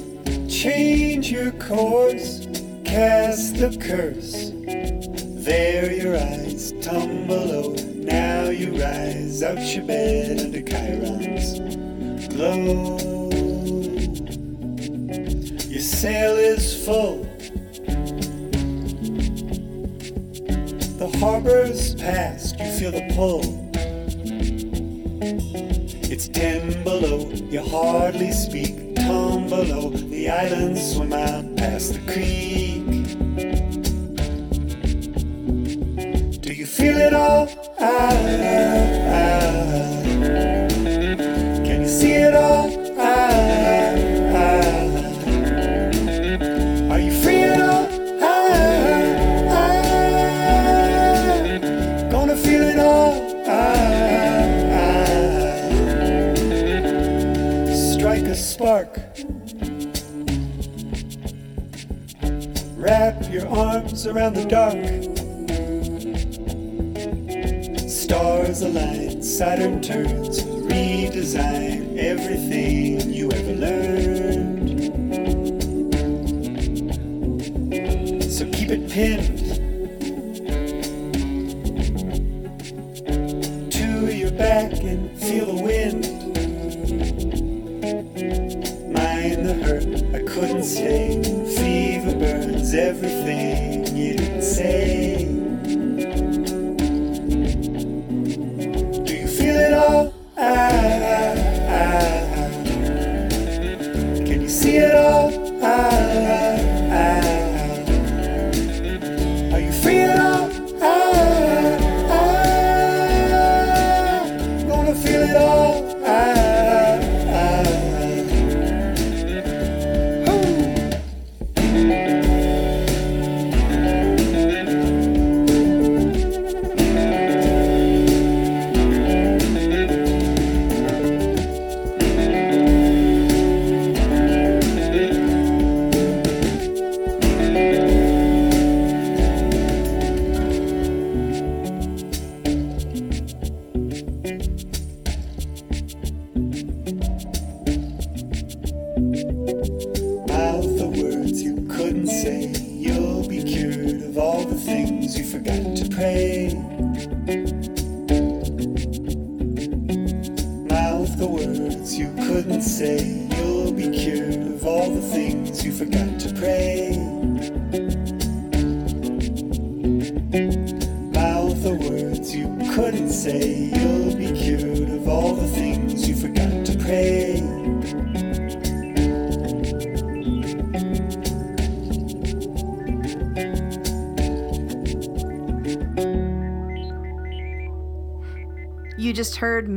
change 0.47 1.33
your 1.33 1.53
course, 1.53 2.47
cast 2.85 3.57
the 3.57 3.75
curse. 3.81 4.51
There 5.47 5.91
your 5.91 6.19
eyes 6.19 6.73
tumble 6.83 7.47
low. 7.47 7.74
Now 8.15 8.49
you 8.49 8.81
rise 8.81 9.43
out 9.43 9.59
your 9.75 9.85
bed 9.87 10.39
under 10.39 10.63
Chiron's 10.63 11.59
glow. 12.29 12.97
Your 15.69 15.81
sail 15.81 16.37
is 16.37 16.85
full. 16.85 17.25
The 21.01 21.09
harbor's 21.19 21.97
past, 21.97 22.57
you 22.61 22.71
feel 22.79 22.93
the 22.93 23.13
pull. 23.17 23.43
It's 26.09 26.29
ten 26.29 26.85
below, 26.85 27.29
you 27.51 27.63
hardly 27.63 28.31
speak. 28.31 28.95
Tom 28.95 29.49
below, 29.49 29.91
the 29.91 30.31
islands 30.31 30.95
swim 30.95 31.13
out 31.13 31.57
past 31.57 31.95
the 31.95 32.01
creek. 32.13 32.85
Do 36.41 36.53
you 36.53 36.67
feel 36.67 36.97
it 36.97 37.13
all? 37.13 37.49
Can 41.65 41.83
you 41.83 41.89
see 41.89 42.13
it 42.13 42.35
all? 42.35 42.71
Are 46.93 47.01
you 47.01 47.13
free 47.23 47.45
all? 47.61 47.87
Gonna 52.11 52.37
feel 52.37 52.63
it 52.63 52.79
all? 52.79 53.15
Strike 57.75 58.27
a 58.27 58.35
spark. 58.37 59.01
Wrap 62.77 63.17
your 63.33 63.49
arms 63.49 64.07
around 64.07 64.35
the 64.35 64.45
dark. 64.45 64.84
Saturn 69.37 69.83
turns, 69.83 70.45
redesign 70.45 71.99
everything 71.99 73.13
you 73.13 73.33
ever 73.33 73.53
learned. 73.53 74.81
So 78.23 78.47
keep 78.53 78.71
it 78.71 78.89
pinned 78.89 79.34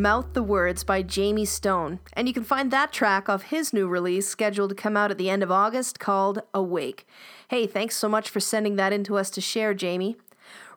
Mouth 0.02 0.34
the 0.34 0.44
Words 0.44 0.84
by 0.84 1.02
Jamie 1.02 1.46
Stone, 1.46 2.00
and 2.14 2.28
you 2.28 2.34
can 2.34 2.44
find 2.44 2.70
that 2.70 2.92
track 2.92 3.28
off 3.28 3.44
his 3.44 3.74
new 3.74 3.88
release 3.88 4.28
scheduled 4.28 4.70
to 4.70 4.76
come 4.76 4.96
out 4.96 5.10
at 5.10 5.18
the 5.18 5.30
end 5.30 5.42
of 5.42 5.52
August 5.52 6.00
called 6.00 6.42
Awake. 6.54 7.08
Hey, 7.48 7.66
thanks 7.66 7.96
so 7.96 8.08
much 8.08 8.30
for 8.30 8.40
sending 8.40 8.76
that 8.76 8.94
in 8.94 9.04
to 9.06 9.18
us 9.18 9.30
to 9.32 9.42
share, 9.42 9.74
Jamie. 9.74 10.16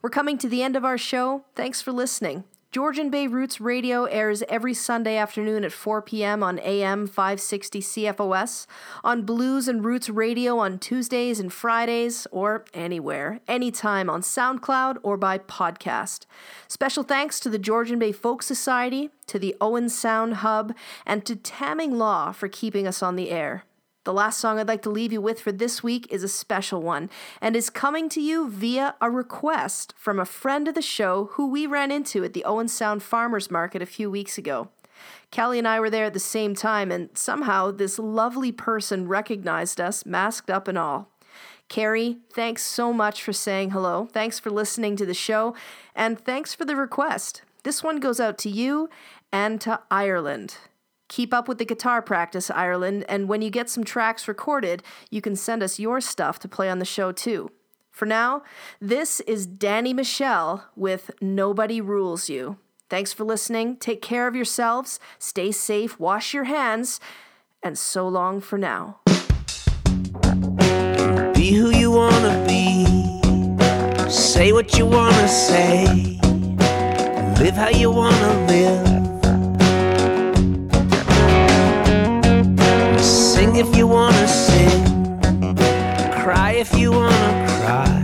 We're 0.01 0.11
coming 0.11 0.39
to 0.39 0.49
the 0.49 0.63
end 0.63 0.75
of 0.75 0.85
our 0.85 0.97
show. 0.97 1.45
Thanks 1.55 1.83
for 1.83 1.93
listening. 1.93 2.45
Georgian 2.73 3.11
Bay 3.11 3.27
Roots 3.27 3.61
Radio 3.61 4.05
airs 4.05 4.45
every 4.49 4.75
Sunday 4.75 5.17
afternoon 5.17 5.65
at 5.65 5.73
4 5.73 6.03
p.m. 6.03 6.41
on 6.41 6.61
AM 6.61 7.09
560 7.09 7.81
CFOS, 7.81 8.69
on 9.03 9.23
Blues 9.23 9.67
and 9.67 9.85
Roots 9.85 10.09
Radio 10.09 10.57
on 10.59 10.79
Tuesdays 10.79 11.41
and 11.41 11.53
Fridays, 11.53 12.29
or 12.31 12.65
anywhere, 12.73 13.41
anytime 13.49 14.09
on 14.09 14.21
SoundCloud 14.21 14.99
or 15.03 15.17
by 15.17 15.39
podcast. 15.39 16.27
Special 16.69 17.03
thanks 17.03 17.41
to 17.41 17.49
the 17.49 17.59
Georgian 17.59 17.99
Bay 17.99 18.13
Folk 18.13 18.41
Society, 18.41 19.11
to 19.27 19.41
the 19.41 19.57
Owen 19.61 19.89
Sound 19.89 20.35
Hub, 20.35 20.73
and 21.05 21.27
to 21.27 21.35
Tamming 21.35 21.99
Law 21.99 22.31
for 22.31 22.47
keeping 22.47 22.87
us 22.87 23.03
on 23.03 23.17
the 23.17 23.31
air. 23.31 23.65
The 24.11 24.15
last 24.15 24.41
song 24.41 24.59
I'd 24.59 24.67
like 24.67 24.83
to 24.83 24.91
leave 24.91 25.13
you 25.13 25.21
with 25.21 25.41
for 25.41 25.53
this 25.53 25.85
week 25.85 26.09
is 26.11 26.25
a 26.25 26.29
special 26.29 26.83
one 26.83 27.09
and 27.41 27.55
is 27.55 27.71
coming 27.71 28.09
to 28.09 28.21
you 28.21 28.51
via 28.51 28.97
a 29.01 29.09
request 29.09 29.95
from 29.97 30.19
a 30.19 30.25
friend 30.25 30.67
of 30.67 30.75
the 30.75 30.83
show 30.83 31.27
who 31.35 31.49
we 31.49 31.65
ran 31.65 31.93
into 31.93 32.25
at 32.25 32.33
the 32.33 32.45
Owen 32.45 32.67
Sound 32.67 33.05
Farmers 33.05 33.53
Market 33.53 33.83
a 33.83 33.87
few 33.87 34.11
weeks 34.11 34.37
ago. 34.37 34.69
Kelly 35.31 35.61
and 35.61 35.69
I 35.69 35.79
were 35.79 35.91
there 35.91 36.07
at 36.07 36.13
the 36.13 36.19
same 36.19 36.57
time, 36.57 36.91
and 36.91 37.17
somehow 37.17 37.71
this 37.71 38.01
lovely 38.01 38.51
person 38.51 39.07
recognized 39.07 39.81
us, 39.81 40.05
masked 40.05 40.51
up 40.51 40.67
and 40.67 40.77
all. 40.77 41.09
Carrie, 41.69 42.19
thanks 42.33 42.65
so 42.65 42.93
much 42.93 43.23
for 43.23 43.33
saying 43.33 43.71
hello. 43.71 44.09
Thanks 44.13 44.41
for 44.41 44.51
listening 44.51 44.97
to 44.97 45.07
the 45.07 45.15
show, 45.15 45.55
and 45.95 46.19
thanks 46.19 46.53
for 46.53 46.65
the 46.65 46.75
request. 46.75 47.43
This 47.63 47.85
one 47.85 48.01
goes 48.01 48.19
out 48.19 48.39
to 48.39 48.51
you 48.51 48.91
and 49.31 49.61
to 49.61 49.79
Ireland. 49.89 50.57
Keep 51.11 51.35
up 51.35 51.49
with 51.49 51.59
the 51.59 51.65
guitar 51.65 52.01
practice, 52.01 52.53
Ireland, 52.53 53.05
and 53.09 53.29
when 53.29 53.43
you 53.43 53.51
get 53.51 53.69
some 53.69 53.83
tracks 53.83 54.29
recorded, 54.29 54.85
you 55.11 55.21
can 55.21 55.35
send 55.35 55.61
us 55.61 55.81
your 55.81 56.01
stuff 56.01 56.39
to 56.39 56.49
play 56.49 56.71
on 56.71 56.79
the 56.79 56.85
show 56.85 57.11
too. 57.11 57.51
For 57.91 58.07
now, 58.07 58.45
this 58.81 59.19
is 59.23 59.45
Danny 59.45 59.93
Michel 59.93 60.67
with 60.77 61.11
Nobody 61.21 61.81
Rules 61.81 62.29
You. 62.29 62.59
Thanks 62.89 63.13
for 63.13 63.25
listening. 63.25 63.77
Take 63.79 64.01
care 64.01 64.29
of 64.29 64.37
yourselves, 64.37 65.01
stay 65.19 65.51
safe, 65.51 65.99
wash 65.99 66.33
your 66.33 66.45
hands, 66.45 67.01
and 67.61 67.77
so 67.77 68.07
long 68.07 68.41
for 68.41 68.57
now. 68.57 69.01
Be 71.35 71.51
who 71.51 71.71
you 71.71 71.91
wanna 71.91 72.45
be. 72.47 72.87
Say 74.09 74.53
what 74.53 74.79
you 74.79 74.87
wanna 74.87 75.27
say. 75.27 76.21
Live 77.41 77.55
how 77.55 77.71
you 77.71 77.91
wanna 77.91 78.47
live. 78.47 79.00
If 83.61 83.77
you 83.77 83.87
wanna 83.87 84.27
sing. 84.27 84.83
Cry 86.23 86.53
if 86.53 86.75
you 86.79 86.93
wanna 86.93 87.47
cry. 87.61 87.95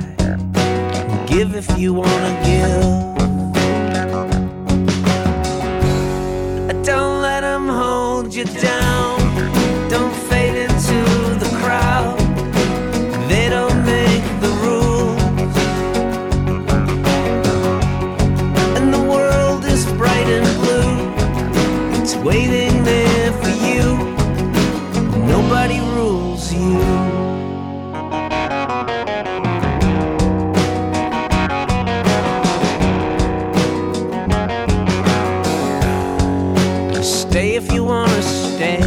Give 1.26 1.54
if 1.54 1.68
you 1.78 1.94
wanna 1.94 2.32
give. 2.44 2.82
Don't 6.84 7.22
let 7.22 7.40
them 7.40 7.68
hold 7.68 8.34
you 8.34 8.44
down. 8.44 9.18
Don't 9.88 10.14
fade 10.28 10.56
into 10.66 10.98
the 11.42 11.50
crowd. 11.60 12.18
They 13.30 13.48
don't 13.48 13.78
make 13.94 14.26
the 14.44 14.52
rules. 14.64 15.56
And 18.76 18.86
the 18.92 19.02
world 19.14 19.64
is 19.64 19.86
bright 20.00 20.28
and 20.38 20.48
blue. 20.60 20.92
It's 21.98 22.14
waiting 22.16 22.55
Stay 37.36 37.54
if 37.54 37.70
you 37.70 37.84
wanna 37.84 38.22
stay. 38.22 38.80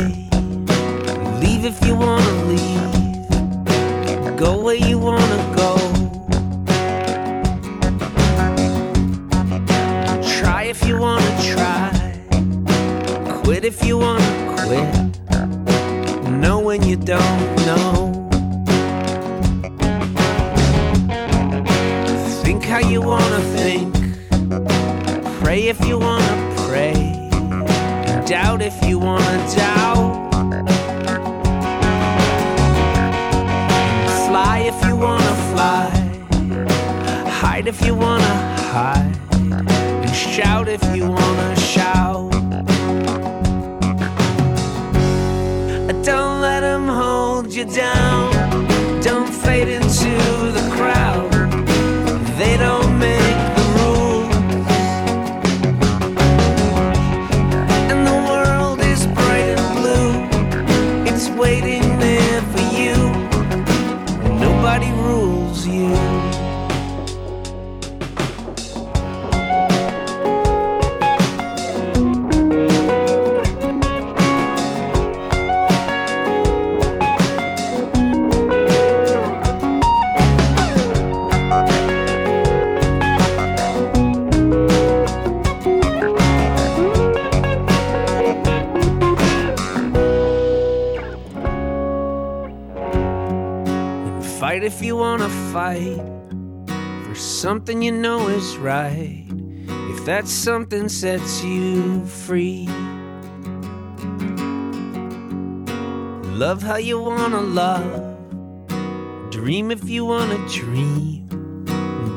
Leave 1.39 1.65
if 1.65 1.85
you 1.85 1.93
wanna 1.93 2.33
leave. 2.49 2.81
Go 4.35 4.59
where 4.63 4.73
you 4.73 4.97
wanna 4.97 5.38
something 100.29 100.87
sets 100.87 101.43
you 101.43 102.05
free. 102.05 102.67
Love 106.37 106.61
how 106.61 106.77
you 106.77 107.01
wanna 107.01 107.41
love. 107.41 108.17
Dream 109.31 109.71
if 109.71 109.89
you 109.89 110.05
wanna 110.05 110.37
dream. 110.47 111.27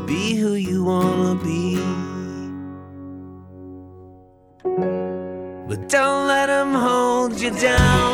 Be 0.07 0.35
who 0.35 0.55
you 0.55 0.85
wanna 0.85 1.35
be. 1.43 1.77
But 5.69 5.89
don't 5.89 6.27
let 6.29 6.47
them 6.47 6.75
hold 6.75 7.41
you 7.41 7.51
down. 7.51 8.13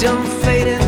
Don't 0.00 0.26
fade 0.42 0.68
into 0.68 0.87